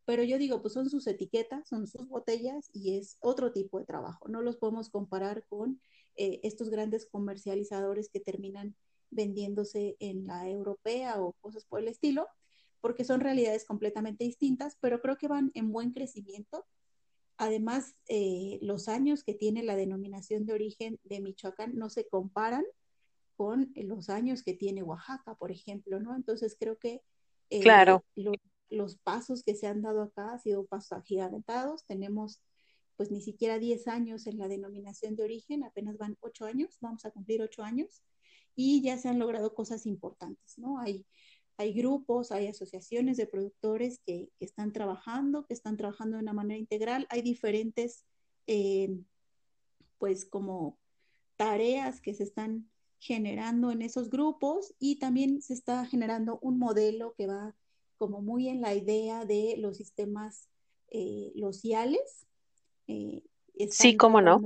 Pero 0.05 0.23
yo 0.23 0.37
digo, 0.37 0.61
pues 0.61 0.73
son 0.73 0.89
sus 0.89 1.07
etiquetas, 1.07 1.67
son 1.67 1.87
sus 1.87 2.07
botellas 2.07 2.69
y 2.73 2.97
es 2.97 3.17
otro 3.19 3.51
tipo 3.51 3.79
de 3.79 3.85
trabajo. 3.85 4.27
No 4.27 4.41
los 4.41 4.57
podemos 4.57 4.89
comparar 4.89 5.45
con 5.47 5.81
eh, 6.15 6.39
estos 6.43 6.69
grandes 6.69 7.05
comercializadores 7.05 8.09
que 8.09 8.19
terminan 8.19 8.75
vendiéndose 9.09 9.95
en 9.99 10.27
la 10.27 10.47
europea 10.47 11.21
o 11.21 11.33
cosas 11.41 11.65
por 11.65 11.79
el 11.79 11.87
estilo, 11.87 12.27
porque 12.81 13.03
son 13.03 13.19
realidades 13.19 13.65
completamente 13.65 14.23
distintas, 14.23 14.77
pero 14.79 15.01
creo 15.01 15.17
que 15.17 15.27
van 15.27 15.51
en 15.55 15.71
buen 15.71 15.91
crecimiento. 15.91 16.65
Además, 17.37 17.95
eh, 18.07 18.59
los 18.61 18.87
años 18.87 19.23
que 19.23 19.33
tiene 19.33 19.63
la 19.63 19.75
denominación 19.75 20.45
de 20.45 20.53
origen 20.53 20.99
de 21.03 21.19
Michoacán 21.19 21.75
no 21.75 21.89
se 21.89 22.07
comparan 22.07 22.63
con 23.35 23.73
los 23.75 24.09
años 24.09 24.43
que 24.43 24.53
tiene 24.53 24.83
Oaxaca, 24.83 25.35
por 25.35 25.51
ejemplo, 25.51 25.99
¿no? 25.99 26.15
Entonces 26.15 26.55
creo 26.57 26.77
que 26.77 27.01
eh, 27.49 27.59
claro. 27.59 28.03
los 28.15 28.35
pasos 29.03 29.43
que 29.43 29.55
se 29.55 29.67
han 29.67 29.81
dado 29.81 30.01
acá 30.03 30.33
han 30.33 30.39
sido 30.39 30.65
pasos 30.65 30.93
agigantados. 30.93 31.85
Tenemos 31.85 32.41
pues 32.95 33.11
ni 33.11 33.21
siquiera 33.21 33.59
10 33.59 33.87
años 33.87 34.27
en 34.27 34.37
la 34.37 34.47
denominación 34.47 35.15
de 35.15 35.23
origen, 35.23 35.63
apenas 35.63 35.97
van 35.97 36.17
8 36.21 36.45
años, 36.45 36.77
vamos 36.79 37.05
a 37.05 37.11
cumplir 37.11 37.41
8 37.41 37.63
años 37.63 38.01
y 38.55 38.81
ya 38.81 38.97
se 38.97 39.09
han 39.09 39.19
logrado 39.19 39.53
cosas 39.53 39.85
importantes, 39.85 40.57
¿no? 40.57 40.79
Hay, 40.79 41.05
hay 41.57 41.73
grupos, 41.73 42.31
hay 42.31 42.47
asociaciones 42.47 43.17
de 43.17 43.27
productores 43.27 43.99
que, 44.05 44.31
están 44.39 44.71
trabajando, 44.71 45.45
que 45.45 45.53
están 45.53 45.77
trabajando 45.77 46.17
de 46.17 46.23
una 46.23 46.33
manera 46.33 46.57
integral, 46.57 47.05
hay 47.09 47.21
diferentes, 47.21 48.05
eh, 48.47 48.97
pues 49.97 50.25
como 50.25 50.77
tareas 51.35 51.99
que 51.99 52.13
se 52.13 52.23
están 52.23 52.69
generando 52.99 53.71
en 53.71 53.81
esos 53.81 54.09
grupos 54.09 54.73
y 54.79 54.99
también 54.99 55.41
se 55.41 55.53
está 55.53 55.85
generando 55.85 56.39
un 56.41 56.57
modelo 56.57 57.13
que 57.17 57.27
va 57.27 57.55
como 57.97 58.21
muy 58.21 58.49
en 58.49 58.61
la 58.61 58.75
idea 58.75 59.25
de 59.25 59.55
los 59.57 59.77
sistemas 59.77 60.49
eh, 60.91 61.33
sociales. 61.39 62.27
Eh, 62.87 63.23
sí, 63.69 63.97
cómo 63.97 64.21
no. 64.21 64.41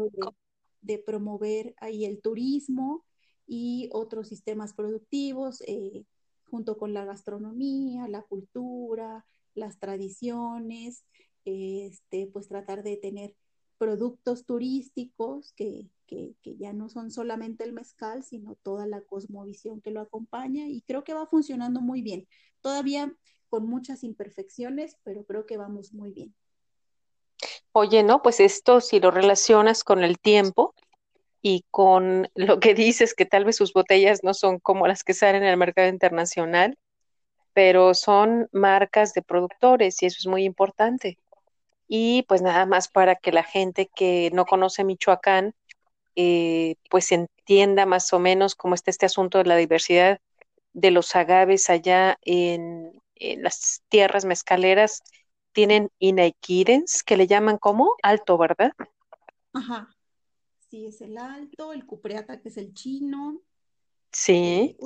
de, 0.82 0.98
promover 1.00 1.76
ahí 1.80 2.06
el 2.06 2.22
turismo, 2.22 3.06
y 3.50 3.90
otros 3.92 4.28
sistemas 4.28 4.74
productivos, 4.74 5.64
eh, 5.66 6.06
junto 6.52 6.78
con 6.78 6.94
la 6.94 7.04
gastronomía, 7.04 8.08
la 8.08 8.22
cultura, 8.22 9.26
las 9.56 9.80
tradiciones, 9.80 11.04
este, 11.46 12.28
pues 12.28 12.48
tratar 12.48 12.84
de 12.84 12.96
tener 12.98 13.36
productos 13.80 14.46
turísticos 14.46 15.54
que, 15.54 15.90
que, 16.06 16.36
que, 16.44 16.58
ya 16.58 16.74
no 16.74 16.90
son 16.90 17.10
solamente 17.10 17.64
el 17.64 17.74
mezcal, 17.74 18.24
sino 18.24 18.56
toda 18.56 18.86
la 18.86 19.02
cosmovisión 19.02 19.82
que 19.82 19.92
lo 19.92 20.02
acompaña 20.02 20.68
y 20.68 20.82
creo 20.84 21.04
que 21.04 21.16
va 21.16 21.26
funcionando 21.26 21.82
muy 21.82 22.04
bien. 22.04 22.28
Todavía 22.62 23.16
con 23.50 23.68
muchas 23.68 24.04
imperfecciones, 24.04 24.98
pero 25.04 25.26
creo 25.26 25.46
que 25.46 25.58
vamos 25.58 25.94
muy 25.94 26.12
bien. 26.12 26.34
Oye, 27.72 28.04
no, 28.04 28.22
pues 28.22 28.40
esto 28.40 28.82
si 28.82 29.00
lo 29.00 29.12
relacionas 29.12 29.84
con 29.84 30.04
el 30.04 30.20
tiempo, 30.20 30.74
y 31.42 31.66
con 31.72 32.30
lo 32.36 32.60
que 32.60 32.74
dices, 32.74 33.14
que 33.14 33.26
tal 33.26 33.46
vez 33.46 33.56
sus 33.58 33.74
botellas 33.74 34.24
no 34.24 34.34
son 34.34 34.60
como 34.60 34.88
las 34.88 35.04
que 35.04 35.14
salen 35.14 35.44
en 35.44 35.50
el 35.50 35.58
mercado 35.58 35.90
internacional, 35.90 36.78
pero 37.54 37.94
son 37.94 38.48
marcas 38.52 39.14
de 39.14 39.22
productores 39.22 40.02
y 40.02 40.06
eso 40.06 40.18
es 40.20 40.28
muy 40.28 40.44
importante. 40.44 41.18
Y 41.88 42.24
pues 42.28 42.42
nada 42.42 42.66
más 42.66 42.88
para 42.88 43.16
que 43.16 43.32
la 43.32 43.44
gente 43.44 43.90
que 43.96 44.30
no 44.34 44.46
conoce 44.46 44.84
Michoacán, 44.84 45.56
eh, 46.16 46.76
pues 46.90 47.12
entienda 47.12 47.86
más 47.86 48.14
o 48.14 48.20
menos 48.20 48.56
cómo 48.56 48.76
está 48.76 48.92
este 48.92 49.06
asunto 49.08 49.40
de 49.40 49.46
la 49.46 49.56
diversidad 49.56 50.20
de 50.74 50.92
los 50.92 51.16
agaves 51.16 51.70
allá 51.70 52.20
en, 52.22 52.99
en 53.20 53.44
las 53.44 53.84
tierras 53.90 54.26
mezcaleras. 54.26 55.04
Tienen 55.52 55.90
inaiquirens, 56.00 57.04
que 57.04 57.18
le 57.18 57.28
llaman 57.28 57.58
como 57.58 57.96
alto, 58.02 58.38
¿verdad? 58.38 58.72
Ajá 59.54 59.90
sí 60.70 60.86
es 60.86 61.02
el 61.02 61.18
alto, 61.18 61.74
el 61.74 61.86
cupreata 61.86 62.40
que 62.42 62.50
es 62.50 62.58
el 62.58 62.74
chino. 62.74 63.42
Sí. 64.12 64.34
Eh, 64.34 64.78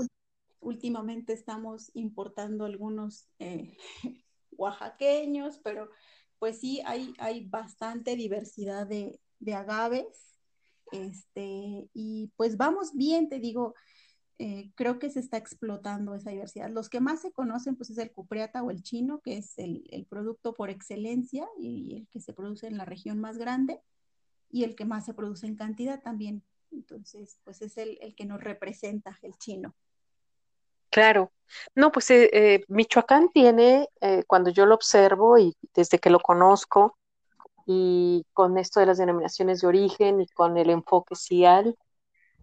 últimamente 0.59 1.33
estamos 1.33 1.91
importando 1.93 2.65
algunos 2.65 3.27
eh, 3.39 3.77
oaxaqueños, 4.51 5.59
pero 5.63 5.89
pues 6.39 6.59
sí, 6.59 6.81
hay, 6.85 7.13
hay 7.19 7.45
bastante 7.45 8.15
diversidad 8.15 8.87
de, 8.87 9.19
agaves. 9.53 10.39
Este, 10.91 11.89
y 11.93 12.31
pues 12.35 12.55
vamos 12.55 12.93
bien, 12.93 13.27
te 13.27 13.39
digo, 13.39 13.73
eh, 14.45 14.73
creo 14.75 14.99
que 14.99 15.09
se 15.09 15.21
está 15.21 15.37
explotando 15.37 16.15
esa 16.15 16.31
diversidad. 16.31 16.69
Los 16.69 16.89
que 16.89 16.99
más 16.99 17.21
se 17.21 17.31
conocen, 17.31 17.77
pues 17.77 17.91
es 17.91 17.97
el 17.97 18.11
cupreata 18.11 18.61
o 18.61 18.71
el 18.71 18.83
chino, 18.83 19.21
que 19.21 19.37
es 19.37 19.57
el, 19.57 19.87
el 19.89 20.05
producto 20.05 20.53
por 20.53 20.69
excelencia 20.69 21.47
y 21.57 21.95
el 21.95 22.09
que 22.09 22.19
se 22.19 22.33
produce 22.33 22.67
en 22.67 22.77
la 22.77 22.83
región 22.83 23.21
más 23.21 23.37
grande 23.37 23.79
y 24.49 24.65
el 24.65 24.75
que 24.75 24.83
más 24.83 25.05
se 25.05 25.13
produce 25.13 25.47
en 25.47 25.55
cantidad 25.55 26.01
también. 26.01 26.43
Entonces, 26.73 27.39
pues 27.45 27.61
es 27.61 27.77
el, 27.77 27.97
que 28.17 28.25
nos 28.25 28.43
representa, 28.43 29.17
el 29.21 29.37
chino. 29.37 29.73
Claro. 30.89 31.31
No, 31.73 31.93
pues 31.93 32.11
eh, 32.11 32.29
eh, 32.33 32.65
Michoacán 32.67 33.29
tiene, 33.29 33.87
cuando 34.27 34.49
yo 34.49 34.65
lo 34.65 34.75
observo 34.75 35.37
y 35.37 35.55
desde 35.73 35.99
que 35.99 36.09
lo 36.09 36.19
conozco, 36.19 36.97
y 37.65 38.25
con 38.33 38.57
esto 38.57 38.81
de 38.81 38.87
las 38.87 38.97
denominaciones 38.97 39.61
de 39.61 39.67
origen 39.67 40.19
y 40.19 40.27
con 40.27 40.57
el 40.57 40.69
enfoque 40.69 41.15
CIAL, 41.15 41.77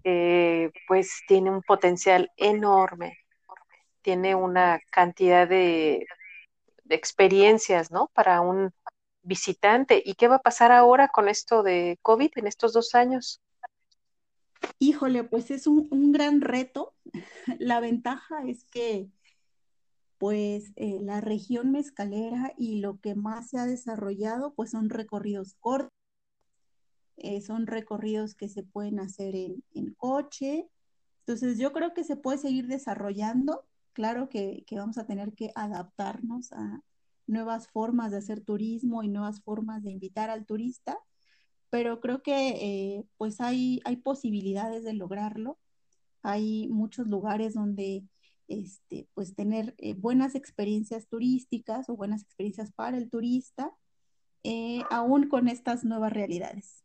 pues 0.03 1.22
tiene 1.26 1.51
un 1.51 1.62
potencial 1.62 2.30
enorme, 2.36 3.18
tiene 4.03 4.34
una 4.34 4.80
cantidad 4.90 5.48
de, 5.48 6.07
de 6.84 6.94
experiencias, 6.94 7.90
¿no? 7.90 8.11
Para 8.14 8.40
un 8.40 8.72
visitante. 9.22 10.03
¿Y 10.05 10.14
qué 10.14 10.28
va 10.28 10.36
a 10.36 10.42
pasar 10.42 10.72
ahora 10.72 11.09
con 11.09 11.28
esto 11.28 11.62
de 11.62 11.98
COVID 12.03 12.30
en 12.36 12.46
estos 12.46 12.72
dos 12.72 12.94
años? 12.94 13.40
Híjole, 14.78 15.24
pues 15.24 15.51
es 15.51 15.66
un, 15.66 16.12
gran 16.12 16.40
reto. 16.40 16.94
La 17.59 17.80
ventaja 17.80 18.42
es 18.46 18.64
que 18.64 19.09
pues 20.18 20.72
eh, 20.76 20.98
la 21.01 21.22
región 21.22 21.72
mezcalera 21.72 22.53
y 22.59 22.80
lo 22.80 23.01
que 23.01 23.14
más 23.14 23.48
se 23.48 23.59
ha 23.59 23.64
desarrollado 23.64 24.53
pues 24.53 24.70
son 24.70 24.90
recorridos 24.90 25.55
cortos, 25.61 25.90
eh, 27.21 27.41
son 27.41 27.66
recorridos 27.66 28.35
que 28.35 28.49
se 28.49 28.62
pueden 28.62 29.01
hacer 29.01 29.35
en, 29.35 29.95
coche. 29.97 30.68
Entonces 31.21 31.59
yo 31.59 31.73
creo 31.73 31.95
que 31.95 32.05
se 32.05 32.16
puede 32.16 32.39
seguir 32.39 32.66
desarrollando, 32.66 33.64
claro 33.93 34.29
que, 34.29 34.64
que 34.66 34.79
vamos 34.79 34.99
a 34.99 35.07
tener 35.07 35.33
que 35.35 35.53
adaptarnos 35.55 36.53
a 36.53 36.83
nuevas 37.31 37.68
formas 37.68 38.11
de 38.11 38.18
hacer 38.18 38.41
turismo 38.41 39.03
y 39.03 39.09
nuevas 39.09 39.41
formas 39.43 39.83
de 39.83 39.91
invitar 39.93 40.31
al 40.31 40.45
turista, 40.47 40.99
pero 41.71 42.01
creo 42.01 42.23
que 42.23 42.49
eh, 42.49 43.05
pues 43.16 43.41
hay, 43.41 43.81
hay 43.85 43.97
posibilidades 43.97 44.85
de 44.85 44.93
lograrlo. 44.93 45.59
Hay 46.23 46.68
muchos 46.68 47.07
lugares 47.07 47.55
donde 47.55 48.05
este, 48.49 49.09
pues 49.14 49.35
tener 49.37 49.75
eh, 49.79 49.95
buenas 49.95 50.35
experiencias 50.35 51.07
turísticas 51.09 51.89
o 51.89 51.97
buenas 51.97 52.23
experiencias 52.23 52.73
para 52.73 52.99
el 52.99 53.09
turista, 53.09 53.73
eh, 54.43 54.83
aún 54.91 55.29
con 55.29 55.49
estas 55.49 55.85
nuevas 55.85 56.12
realidades. 56.12 56.85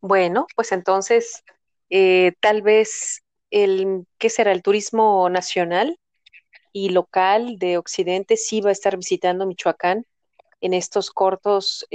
Bueno, 0.00 0.46
pues 0.56 0.72
entonces, 0.72 1.42
eh, 1.90 2.32
tal 2.40 2.62
vez 2.62 3.22
el, 3.50 4.06
¿qué 4.18 4.30
será? 4.30 4.52
El 4.52 4.62
turismo 4.62 5.28
nacional 5.28 5.98
y 6.72 6.90
local 6.90 7.58
de 7.58 7.78
Occidente 7.78 8.36
sí 8.36 8.60
va 8.60 8.70
a 8.70 8.72
estar 8.72 8.96
visitando 8.96 9.46
Michoacán 9.46 10.06
en 10.60 10.74
estos 10.74 11.10
cortos, 11.10 11.86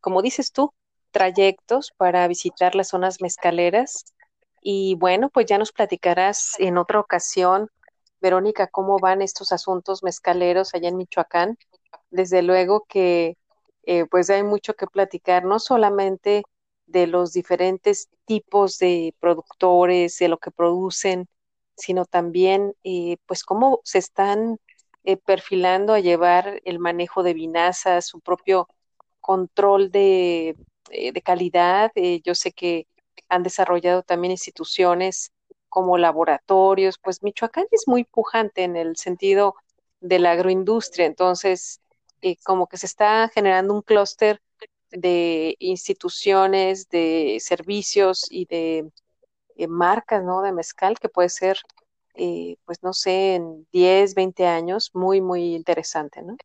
como 0.00 0.22
dices 0.22 0.52
tú, 0.52 0.72
trayectos 1.12 1.92
para 1.96 2.26
visitar 2.28 2.74
las 2.74 2.88
zonas 2.88 3.20
mezcaleras 3.22 4.04
y 4.62 4.96
bueno, 4.96 5.30
pues 5.30 5.46
ya 5.46 5.58
nos 5.58 5.72
platicarás 5.72 6.54
en 6.58 6.78
otra 6.78 7.00
ocasión, 7.00 7.68
Verónica, 8.20 8.68
cómo 8.68 8.98
van 8.98 9.22
estos 9.22 9.52
asuntos 9.52 10.02
mezcaleros 10.04 10.74
allá 10.74 10.88
en 10.88 10.96
Michoacán. 10.96 11.58
Desde 12.10 12.42
luego 12.42 12.84
que 12.88 13.36
eh, 13.84 14.06
pues 14.10 14.30
hay 14.30 14.44
mucho 14.44 14.74
que 14.74 14.86
platicar, 14.86 15.44
no 15.44 15.58
solamente 15.58 16.44
de 16.86 17.06
los 17.06 17.32
diferentes 17.32 18.08
tipos 18.24 18.78
de 18.78 19.14
productores, 19.20 20.18
de 20.18 20.28
lo 20.28 20.38
que 20.38 20.50
producen, 20.50 21.28
sino 21.76 22.04
también 22.04 22.74
eh, 22.84 23.16
pues 23.26 23.44
cómo 23.44 23.80
se 23.84 23.98
están 23.98 24.58
eh, 25.04 25.16
perfilando 25.16 25.94
a 25.94 26.00
llevar 26.00 26.60
el 26.64 26.78
manejo 26.78 27.22
de 27.22 27.34
vinazas, 27.34 28.06
su 28.06 28.20
propio 28.20 28.68
control 29.20 29.90
de, 29.90 30.56
de 30.90 31.22
calidad. 31.22 31.92
yo 32.24 32.34
sé 32.34 32.52
que 32.52 32.86
han 33.28 33.42
desarrollado 33.42 34.02
también 34.02 34.32
instituciones 34.32 35.32
como 35.68 35.96
laboratorios, 35.96 36.98
pues 37.02 37.22
Michoacán 37.22 37.64
es 37.70 37.84
muy 37.86 38.04
pujante 38.04 38.62
en 38.62 38.76
el 38.76 38.96
sentido 38.96 39.54
de 40.00 40.18
la 40.18 40.32
agroindustria, 40.32 41.06
entonces 41.06 41.80
eh, 42.20 42.36
como 42.44 42.66
que 42.66 42.76
se 42.76 42.84
está 42.86 43.30
generando 43.32 43.72
un 43.72 43.80
clúster 43.80 44.42
de 44.92 45.56
instituciones, 45.58 46.88
de 46.88 47.38
servicios 47.40 48.26
y 48.30 48.46
de 48.46 48.90
eh, 49.56 49.66
marcas, 49.68 50.24
¿no? 50.24 50.42
De 50.42 50.52
mezcal 50.52 50.98
que 50.98 51.08
puede 51.08 51.28
ser, 51.28 51.58
eh, 52.14 52.56
pues 52.64 52.82
no 52.82 52.92
sé, 52.92 53.34
en 53.36 53.66
10, 53.72 54.14
20 54.14 54.46
años, 54.46 54.90
muy, 54.94 55.20
muy 55.20 55.54
interesante, 55.54 56.22
¿no? 56.22 56.36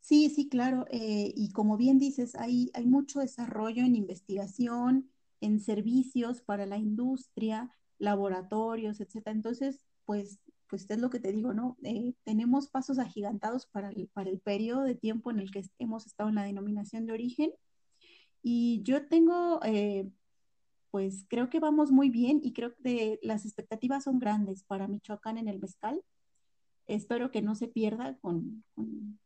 Sí, 0.00 0.30
sí, 0.30 0.48
claro. 0.48 0.86
Eh, 0.90 1.32
y 1.36 1.52
como 1.52 1.76
bien 1.76 1.98
dices, 1.98 2.34
hay, 2.34 2.70
hay 2.74 2.86
mucho 2.86 3.20
desarrollo 3.20 3.84
en 3.84 3.94
investigación, 3.94 5.10
en 5.40 5.60
servicios 5.60 6.40
para 6.40 6.64
la 6.66 6.78
industria, 6.78 7.70
laboratorios, 7.98 9.00
etcétera. 9.00 9.36
Entonces, 9.36 9.84
pues, 10.06 10.38
pues 10.68 10.86
es 10.88 10.98
lo 10.98 11.10
que 11.10 11.20
te 11.20 11.32
digo, 11.32 11.52
¿no? 11.54 11.76
Eh, 11.82 12.14
tenemos 12.24 12.68
pasos 12.68 12.98
agigantados 12.98 13.66
para 13.66 13.90
el, 13.90 14.08
para 14.12 14.30
el 14.30 14.40
periodo 14.40 14.82
de 14.82 14.94
tiempo 14.94 15.30
en 15.30 15.40
el 15.40 15.50
que 15.50 15.64
hemos 15.78 16.06
estado 16.06 16.28
en 16.28 16.36
la 16.36 16.44
denominación 16.44 17.06
de 17.06 17.12
origen. 17.12 17.52
Y 18.42 18.82
yo 18.82 19.06
tengo, 19.08 19.60
eh, 19.64 20.08
pues 20.90 21.26
creo 21.28 21.50
que 21.50 21.60
vamos 21.60 21.90
muy 21.90 22.10
bien 22.10 22.40
y 22.42 22.52
creo 22.52 22.74
que 22.76 23.18
las 23.22 23.44
expectativas 23.44 24.04
son 24.04 24.18
grandes 24.18 24.64
para 24.64 24.88
Michoacán 24.88 25.38
en 25.38 25.48
el 25.48 25.58
mezcal 25.58 26.02
espero 26.88 27.30
que 27.30 27.42
no 27.42 27.54
se 27.54 27.68
pierda 27.68 28.18
con, 28.18 28.64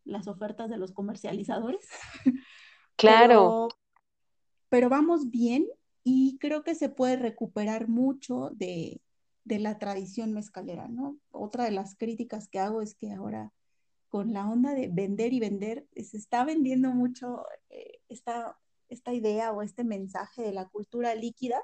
las 0.05 0.29
ofertas 0.29 0.69
de 0.69 0.77
los 0.77 0.93
comercializadores. 0.93 1.89
Claro. 2.95 3.69
Pero, 4.69 4.89
vamos 4.89 5.31
bien 5.31 5.67
y 6.05 6.39
creo 6.39 6.63
que 6.63 6.77
se 6.77 6.89
puede 6.89 7.17
recuperar 7.17 7.89
mucho 7.89 8.51
de, 8.53 9.01
la 9.45 9.79
tradición 9.79 10.33
mezcalera, 10.33 10.89
¿no? 10.89 11.19
Otra 11.31 11.65
de 11.65 11.73
las 11.73 11.97
críticas 11.97 12.49
que 12.49 12.59
hago 12.59 12.83
es 12.83 12.95
que 12.95 13.13
ahora 13.13 13.53
con 14.13 14.35
la 14.35 14.47
onda 14.47 14.75
de 14.75 14.89
vender 14.89 15.33
y 15.33 15.41
vender, 15.41 15.87
se 15.95 16.19
está 16.19 16.45
vendiendo 16.45 16.91
mucho 16.91 17.47
eh, 17.71 18.01
esta, 18.11 18.59
esta 18.91 19.15
idea 19.15 19.53
o 19.53 19.63
este 19.63 19.85
mensaje 19.85 20.43
de 20.43 20.53
la 20.53 20.69
cultura 20.69 21.15
líquida, 21.15 21.63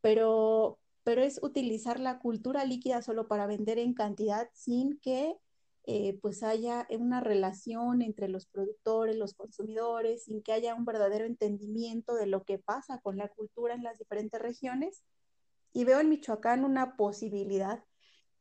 pero, 0.00 0.78
pero 1.04 1.22
es 1.22 1.38
utilizar 1.42 2.00
la 2.00 2.20
cultura 2.20 2.64
líquida 2.64 3.02
solo 3.02 3.28
para 3.28 3.46
vender 3.46 3.78
en 3.78 3.92
cantidad 3.92 4.48
sin 4.54 4.98
que 4.98 5.36
eh, 5.84 6.18
pues 6.22 6.42
haya 6.42 6.86
una 6.90 7.20
relación 7.20 8.00
entre 8.00 8.28
los 8.28 8.46
productores, 8.46 9.16
los 9.16 9.34
consumidores, 9.34 10.24
sin 10.24 10.42
que 10.42 10.52
haya 10.52 10.74
un 10.74 10.86
verdadero 10.86 11.26
entendimiento 11.26 12.14
de 12.14 12.26
lo 12.26 12.44
que 12.44 12.58
pasa 12.58 12.98
con 13.02 13.18
la 13.18 13.28
cultura 13.28 13.74
en 13.74 13.82
las 13.82 13.98
diferentes 13.98 14.40
regiones. 14.40 15.04
Y 15.76 15.84
veo 15.84 16.00
en 16.00 16.08
Michoacán 16.08 16.64
una 16.64 16.96
posibilidad 16.96 17.84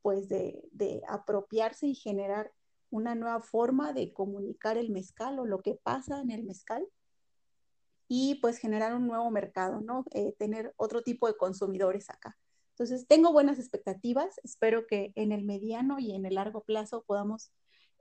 pues 0.02 0.30
de, 0.30 0.64
de 0.72 1.02
apropiarse 1.06 1.86
y 1.86 1.94
generar 1.94 2.54
una 2.92 3.14
nueva 3.14 3.42
forma 3.42 3.92
de 3.92 4.14
comunicar 4.14 4.78
el 4.78 4.90
mezcal 4.90 5.38
o 5.40 5.46
lo 5.46 5.62
que 5.62 5.76
pasa 5.76 6.22
en 6.22 6.32
el 6.32 6.46
mezcal 6.46 6.88
y 8.08 8.36
pues 8.36 8.58
generar 8.58 8.96
un 8.96 9.08
nuevo 9.08 9.30
mercado, 9.32 9.82
¿no? 9.82 10.06
Eh, 10.12 10.34
tener 10.40 10.74
otro 10.78 11.04
tipo 11.04 11.28
de 11.28 11.36
consumidores 11.36 12.10
acá. 12.10 12.38
Entonces, 12.70 13.06
tengo 13.06 13.34
buenas 13.34 13.60
expectativas, 13.60 14.40
espero 14.46 14.88
que 14.88 15.12
en 15.16 15.34
el 15.34 15.44
mediano 15.44 16.00
y 16.00 16.16
en 16.16 16.26
el 16.26 16.36
largo 16.36 16.64
plazo 16.64 17.04
podamos 17.06 17.52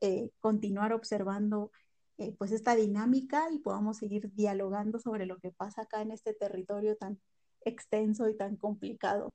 eh, 0.00 0.30
continuar 0.38 0.92
observando 0.92 1.72
eh, 2.18 2.36
pues 2.38 2.52
esta 2.52 2.76
dinámica 2.76 3.48
y 3.50 3.58
podamos 3.58 3.96
seguir 3.96 4.32
dialogando 4.34 5.00
sobre 5.00 5.26
lo 5.26 5.40
que 5.40 5.50
pasa 5.50 5.82
acá 5.82 6.02
en 6.02 6.12
este 6.12 6.34
territorio 6.34 6.96
tan 6.96 7.18
extenso 7.64 8.28
y 8.28 8.36
tan 8.36 8.56
complicado. 8.56 9.32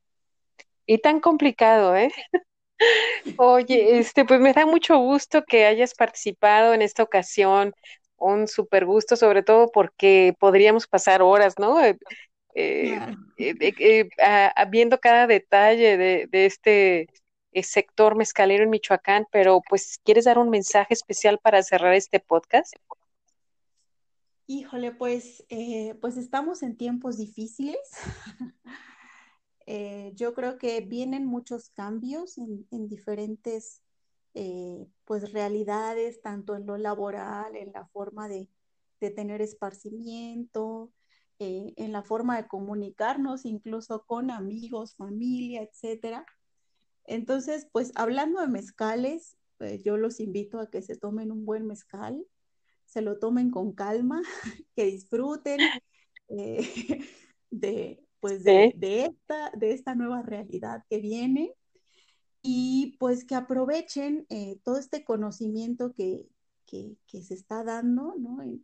Y 0.85 0.97
tan 0.97 1.19
complicado, 1.19 1.95
¿eh? 1.95 2.11
Oye, 3.37 3.99
este, 3.99 4.25
pues 4.25 4.39
me 4.39 4.53
da 4.53 4.65
mucho 4.65 4.97
gusto 4.97 5.43
que 5.43 5.65
hayas 5.65 5.93
participado 5.93 6.73
en 6.73 6.81
esta 6.81 7.03
ocasión, 7.03 7.73
un 8.17 8.47
súper 8.47 8.85
gusto, 8.85 9.15
sobre 9.15 9.43
todo 9.43 9.69
porque 9.71 10.33
podríamos 10.39 10.87
pasar 10.87 11.21
horas, 11.21 11.55
¿no? 11.57 11.79
eh, 11.81 11.97
eh, 13.37 14.09
viendo 14.69 14.99
cada 14.99 15.27
detalle 15.27 15.97
de, 15.97 16.27
este 16.31 17.07
eh, 17.51 17.63
sector 17.63 18.15
mezcalero 18.15 18.63
en 18.63 18.69
Michoacán, 18.69 19.25
pero 19.31 19.61
pues, 19.67 19.99
¿quieres 20.03 20.25
dar 20.25 20.37
un 20.37 20.49
mensaje 20.49 20.93
especial 20.93 21.39
para 21.39 21.63
cerrar 21.63 21.93
este 21.93 22.19
podcast? 22.19 22.73
Híjole, 24.51 24.91
pues, 24.91 25.45
eh, 25.49 25.93
pues 26.01 26.17
estamos 26.17 26.63
en 26.63 26.75
tiempos 26.75 27.17
difíciles. 27.17 27.77
yo 30.15 30.33
creo 30.33 30.57
que 30.57 30.81
vienen 30.81 31.27
muchos 31.27 31.69
cambios 31.69 32.39
en, 32.39 32.87
diferentes 32.87 33.83
pues 35.05 35.31
realidades, 35.33 36.23
tanto 36.23 36.55
en 36.55 36.65
lo 36.65 36.77
laboral, 36.77 37.55
en 37.55 37.71
la 37.73 37.85
forma 37.89 38.27
de, 38.27 38.49
de 38.99 39.11
tener 39.11 39.39
esparcimiento, 39.43 40.91
eh, 41.37 41.75
en 41.77 41.91
la 41.91 42.01
forma 42.01 42.35
de 42.37 42.47
comunicarnos, 42.47 43.45
incluso 43.45 44.03
con 44.07 44.31
amigos, 44.31 44.95
familia, 44.95 45.61
etcétera. 45.61 46.25
Entonces, 47.05 47.67
pues 47.71 47.91
hablando 47.93 48.41
de 48.41 48.47
mezcales, 48.47 49.37
yo 49.83 49.97
los 49.97 50.19
invito 50.19 50.59
a 50.59 50.71
que 50.71 50.81
se 50.81 50.97
tomen 50.97 51.31
un 51.31 51.45
buen 51.45 51.67
mezcal, 51.67 52.25
se 52.89 53.01
lo 53.01 53.19
tomen 53.19 53.51
con 53.51 53.71
calma, 53.73 54.21
que 54.75 54.85
disfruten 54.85 55.59
eh, 56.27 56.59
de, 57.51 58.03
pues 58.19 58.43
de, 58.43 58.73
esta, 59.05 59.51
de 59.55 59.73
esta 59.73 59.95
nueva 59.95 60.23
realidad 60.23 60.83
que 60.89 60.99
viene 60.99 61.53
y 62.41 62.97
pues 62.99 63.25
que 63.25 63.35
aprovechen 63.35 64.25
eh, 64.29 64.59
todo 64.63 64.77
este 64.77 65.03
conocimiento 65.03 65.93
que, 65.93 66.27
que, 66.65 66.97
que, 67.07 67.21
se 67.21 67.35
está 67.35 67.63
dando 67.63 68.15
¿no? 68.17 68.43
y, 68.43 68.63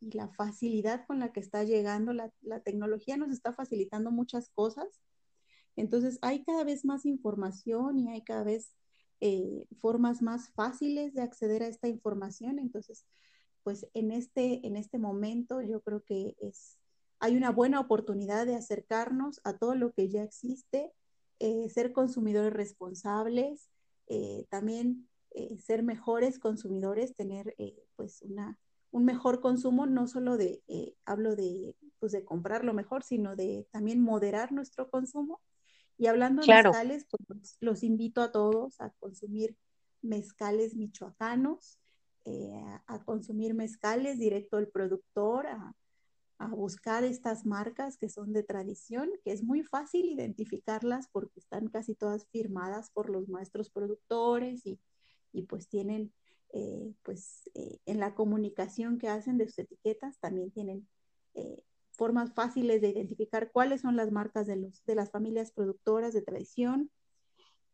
la 0.00 0.28
facilidad 0.28 1.06
con 1.06 1.18
la 1.20 1.32
que 1.32 1.40
está 1.40 1.64
llegando, 1.64 2.14
la, 2.14 2.32
tecnología 2.64 3.18
nos 3.18 3.30
está 3.30 3.52
facilitando 3.52 4.10
muchas 4.10 4.48
cosas. 4.48 4.88
Entonces 5.76 6.18
hay 6.22 6.42
cada 6.44 6.64
vez 6.64 6.86
más 6.86 7.04
información 7.04 7.98
y 7.98 8.08
hay 8.08 8.22
cada 8.22 8.42
vez 8.42 8.74
eh, 9.20 9.66
formas 9.78 10.22
más 10.22 10.50
fáciles 10.54 11.12
de 11.12 11.20
acceder 11.20 11.62
a 11.62 11.68
esta 11.68 11.88
información. 11.88 12.58
Entonces, 12.58 13.04
pues 13.62 13.86
en 13.94 14.12
este, 14.12 14.66
en 14.66 14.76
este 14.76 14.98
momento 14.98 15.60
yo 15.60 15.80
creo 15.80 16.02
que 16.02 16.36
es, 16.40 16.78
hay 17.18 17.36
una 17.36 17.50
buena 17.50 17.80
oportunidad 17.80 18.46
de 18.46 18.56
acercarnos 18.56 19.40
a 19.44 19.56
todo 19.56 19.74
lo 19.74 19.92
que 19.92 20.08
ya 20.08 20.22
existe 20.22 20.92
eh, 21.38 21.68
ser 21.70 21.92
consumidores 21.92 22.52
responsables, 22.52 23.70
eh, 24.08 24.46
también 24.50 25.08
ser 25.64 25.84
mejores 25.84 26.40
consumidores, 26.40 27.14
tener 27.14 27.54
pues 27.94 28.20
una, 28.22 28.58
un 28.90 29.04
mejor 29.04 29.40
consumo, 29.40 29.86
no 29.86 30.08
solo 30.08 30.36
de, 30.36 30.60
hablo 31.04 31.36
de, 31.36 31.76
pues 32.00 32.10
de 32.10 32.24
comprar 32.24 32.64
lo 32.64 32.74
mejor, 32.74 33.04
sino 33.04 33.36
de 33.36 33.68
también 33.70 34.00
moderar 34.00 34.50
nuestro 34.50 34.90
consumo. 34.90 35.40
Y 35.96 36.06
hablando 36.06 36.42
de 36.42 36.48
mezcales, 36.48 37.06
pues 37.10 37.58
los 37.60 37.84
invito 37.84 38.22
a 38.22 38.32
todos 38.32 38.80
a 38.80 38.90
consumir 38.98 39.56
mezcales 40.02 40.74
michoacanos, 40.74 41.79
a 42.86 43.04
consumir 43.04 43.54
mezcales 43.54 44.18
directo 44.18 44.56
del 44.56 44.68
productor, 44.68 45.46
a, 45.46 45.74
buscar 46.52 47.04
estas 47.04 47.44
marcas 47.44 47.98
que 47.98 48.08
son 48.08 48.32
de 48.32 48.42
tradición, 48.42 49.10
que 49.22 49.32
es 49.32 49.42
muy 49.42 49.62
fácil 49.62 50.06
identificarlas 50.06 51.06
porque 51.12 51.38
están 51.38 51.68
casi 51.68 51.94
todas 51.94 52.26
firmadas 52.28 52.90
por 52.90 53.10
los 53.10 53.28
maestros 53.28 53.68
productores 53.68 54.64
y, 54.64 54.80
y 55.32 55.42
pues 55.42 55.68
tienen, 55.68 56.14
eh, 56.54 56.94
pues 57.02 57.50
eh, 57.54 57.78
en 57.84 58.00
la 58.00 58.14
comunicación 58.14 58.98
que 58.98 59.08
hacen 59.08 59.36
de 59.36 59.48
sus 59.48 59.58
etiquetas 59.58 60.18
también 60.18 60.50
tienen 60.50 60.88
eh, 61.34 61.62
formas 61.92 62.32
fáciles 62.32 62.80
de 62.80 62.88
identificar 62.88 63.52
cuáles 63.52 63.82
son 63.82 63.96
las 63.96 64.10
marcas 64.10 64.46
de, 64.46 64.56
los, 64.56 64.82
de 64.86 64.94
las 64.94 65.10
familias 65.10 65.52
productoras 65.52 66.14
de 66.14 66.22
tradición. 66.22 66.90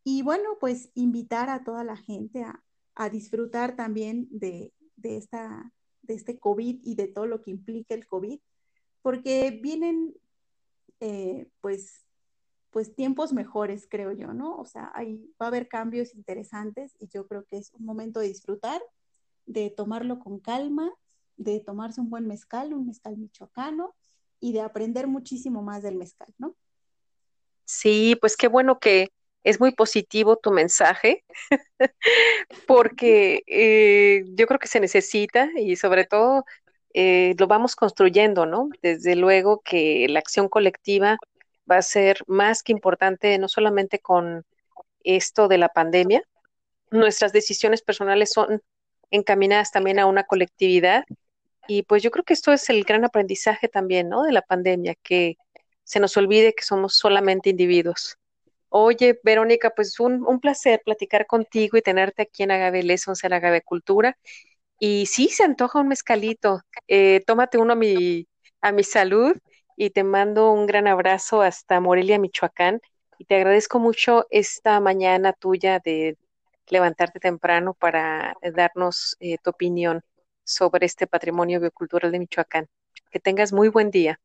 Y 0.03 0.21
bueno, 0.21 0.57
pues 0.59 0.91
invitar 0.93 1.49
a 1.49 1.63
toda 1.63 1.85
la 1.85 1.95
gente 1.95 2.43
a, 2.43 2.61
a 2.97 3.09
disfrutar 3.09 3.75
también 3.75 4.27
de, 4.31 4.73
de, 4.95 5.17
esta, 5.17 5.71
de 6.01 6.15
este 6.15 6.39
COVID 6.39 6.81
y 6.83 6.95
de 6.95 7.07
todo 7.07 7.27
lo 7.27 7.41
que 7.41 7.51
implica 7.51 7.93
el 7.93 8.07
COVID 8.07 8.39
porque 9.07 9.51
vienen 9.63 10.15
eh, 10.99 11.47
pues, 11.61 12.05
pues 12.71 12.93
tiempos 12.95 13.31
mejores, 13.31 13.87
creo 13.89 14.11
yo, 14.11 14.33
¿no? 14.33 14.57
O 14.57 14.65
sea, 14.65 14.91
ahí 14.95 15.31
va 15.41 15.45
a 15.45 15.47
haber 15.47 15.67
cambios 15.67 16.13
interesantes 16.13 16.95
y 16.99 17.07
yo 17.07 17.27
creo 17.27 17.45
que 17.45 17.57
es 17.57 17.71
un 17.73 17.85
momento 17.85 18.19
de 18.19 18.27
disfrutar, 18.27 18.81
de 19.45 19.69
tomarlo 19.69 20.19
con 20.19 20.39
calma, 20.39 20.91
de 21.37 21.59
tomarse 21.59 22.01
un 22.01 22.09
buen 22.09 22.27
mezcal, 22.27 22.73
un 22.73 22.87
mezcal 22.87 23.15
michoacano 23.15 23.95
y 24.39 24.51
de 24.51 24.61
aprender 24.61 25.07
muchísimo 25.07 25.61
más 25.61 25.83
del 25.83 25.95
mezcal, 25.95 26.33
¿no? 26.37 26.55
Sí, 27.63 28.17
pues 28.19 28.35
qué 28.35 28.47
bueno 28.47 28.79
que 28.79 29.09
es 29.43 29.59
muy 29.59 29.71
positivo 29.71 30.37
tu 30.37 30.51
mensaje, 30.51 31.23
porque 32.67 33.43
eh, 33.47 34.23
yo 34.35 34.47
creo 34.47 34.59
que 34.59 34.67
se 34.67 34.79
necesita 34.79 35.49
y 35.55 35.75
sobre 35.75 36.05
todo 36.05 36.45
eh, 36.93 37.35
lo 37.37 37.47
vamos 37.47 37.75
construyendo, 37.75 38.45
¿no? 38.45 38.69
Desde 38.81 39.15
luego 39.15 39.61
que 39.63 40.07
la 40.09 40.19
acción 40.19 40.49
colectiva 40.49 41.17
va 41.69 41.77
a 41.77 41.81
ser 41.81 42.23
más 42.27 42.63
que 42.63 42.71
importante, 42.71 43.37
no 43.37 43.47
solamente 43.47 43.99
con 43.99 44.45
esto 45.03 45.47
de 45.47 45.57
la 45.57 45.69
pandemia, 45.69 46.23
nuestras 46.91 47.33
decisiones 47.33 47.81
personales 47.81 48.31
son 48.31 48.61
encaminadas 49.11 49.71
también 49.71 49.99
a 49.99 50.05
una 50.05 50.23
colectividad 50.23 51.03
y 51.67 51.83
pues 51.83 52.01
yo 52.01 52.11
creo 52.11 52.23
que 52.23 52.33
esto 52.33 52.53
es 52.53 52.69
el 52.69 52.83
gran 52.83 53.03
aprendizaje 53.05 53.67
también, 53.67 54.09
¿no? 54.09 54.23
De 54.23 54.31
la 54.31 54.41
pandemia, 54.41 54.95
que 55.03 55.37
se 55.83 55.99
nos 55.99 56.15
olvide 56.17 56.53
que 56.53 56.63
somos 56.63 56.95
solamente 56.95 57.49
individuos. 57.49 58.17
Oye, 58.69 59.19
Verónica, 59.23 59.71
pues 59.71 59.99
un, 59.99 60.25
un 60.27 60.39
placer 60.39 60.81
platicar 60.83 61.25
contigo 61.27 61.77
y 61.77 61.81
tenerte 61.81 62.23
aquí 62.23 62.43
en 62.43 62.51
Agave 62.51 62.83
Lessons, 62.83 63.23
en 63.23 63.33
Agave 63.33 63.61
Cultura. 63.61 64.17
Y 64.79 65.05
sí, 65.07 65.29
se 65.29 65.43
antoja 65.43 65.79
un 65.79 65.89
mezcalito. 65.89 66.61
Eh, 66.87 67.23
tómate 67.27 67.57
uno 67.57 67.73
a 67.73 67.75
mi, 67.75 68.27
a 68.61 68.71
mi 68.71 68.83
salud 68.83 69.35
y 69.77 69.91
te 69.91 70.03
mando 70.03 70.51
un 70.51 70.67
gran 70.67 70.87
abrazo 70.87 71.41
hasta 71.41 71.79
Morelia, 71.81 72.19
Michoacán. 72.19 72.81
Y 73.19 73.25
te 73.25 73.35
agradezco 73.37 73.79
mucho 73.79 74.27
esta 74.31 74.79
mañana 74.79 75.33
tuya 75.33 75.79
de 75.83 76.17
levantarte 76.69 77.19
temprano 77.19 77.73
para 77.73 78.35
darnos 78.55 79.15
eh, 79.19 79.37
tu 79.43 79.51
opinión 79.51 80.01
sobre 80.43 80.85
este 80.85 81.07
patrimonio 81.07 81.59
biocultural 81.61 82.11
de 82.11 82.19
Michoacán. 82.19 82.67
Que 83.11 83.19
tengas 83.19 83.53
muy 83.53 83.69
buen 83.69 83.91
día. 83.91 84.19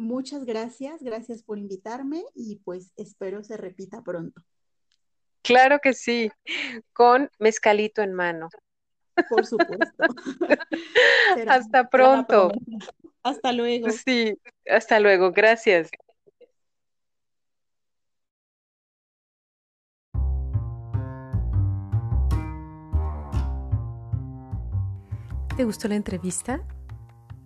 Muchas 0.00 0.46
gracias, 0.46 1.02
gracias 1.02 1.42
por 1.42 1.58
invitarme 1.58 2.24
y 2.34 2.56
pues 2.64 2.94
espero 2.96 3.44
se 3.44 3.58
repita 3.58 4.02
pronto. 4.02 4.42
Claro 5.42 5.78
que 5.82 5.92
sí, 5.92 6.32
con 6.94 7.30
mezcalito 7.38 8.00
en 8.00 8.14
mano. 8.14 8.48
Por 9.28 9.44
supuesto. 9.44 10.02
hasta 11.48 11.90
pronto. 11.90 12.50
Hasta 13.22 13.52
luego. 13.52 13.90
Sí, 13.90 14.38
hasta 14.66 15.00
luego. 15.00 15.32
Gracias. 15.32 15.90
¿Te 25.58 25.64
gustó 25.64 25.88
la 25.88 25.96
entrevista? 25.96 26.66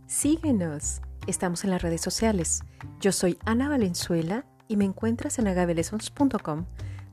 Síguenos. 0.06 1.00
Estamos 1.26 1.64
en 1.64 1.70
las 1.70 1.80
redes 1.80 2.02
sociales. 2.02 2.62
Yo 3.00 3.10
soy 3.10 3.38
Ana 3.46 3.68
Valenzuela 3.68 4.44
y 4.68 4.76
me 4.76 4.84
encuentras 4.84 5.38
en 5.38 5.48
agabelessons.com. 5.48 6.66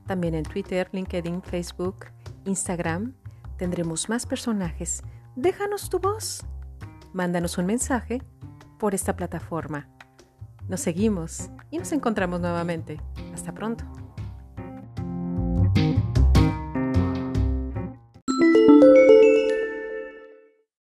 También 0.06 0.34
en 0.34 0.44
Twitter, 0.44 0.88
LinkedIn, 0.92 1.42
Facebook, 1.42 2.06
Instagram 2.44 3.14
tendremos 3.56 4.08
más 4.08 4.26
personajes. 4.26 5.02
Déjanos 5.36 5.88
tu 5.88 5.98
voz. 6.00 6.44
Mándanos 7.12 7.58
un 7.58 7.66
mensaje 7.66 8.22
por 8.78 8.94
esta 8.94 9.14
plataforma. 9.14 9.88
Nos 10.68 10.80
seguimos 10.80 11.48
y 11.70 11.78
nos 11.78 11.92
encontramos 11.92 12.40
nuevamente. 12.40 13.00
Hasta 13.32 13.52
pronto. 13.52 14.01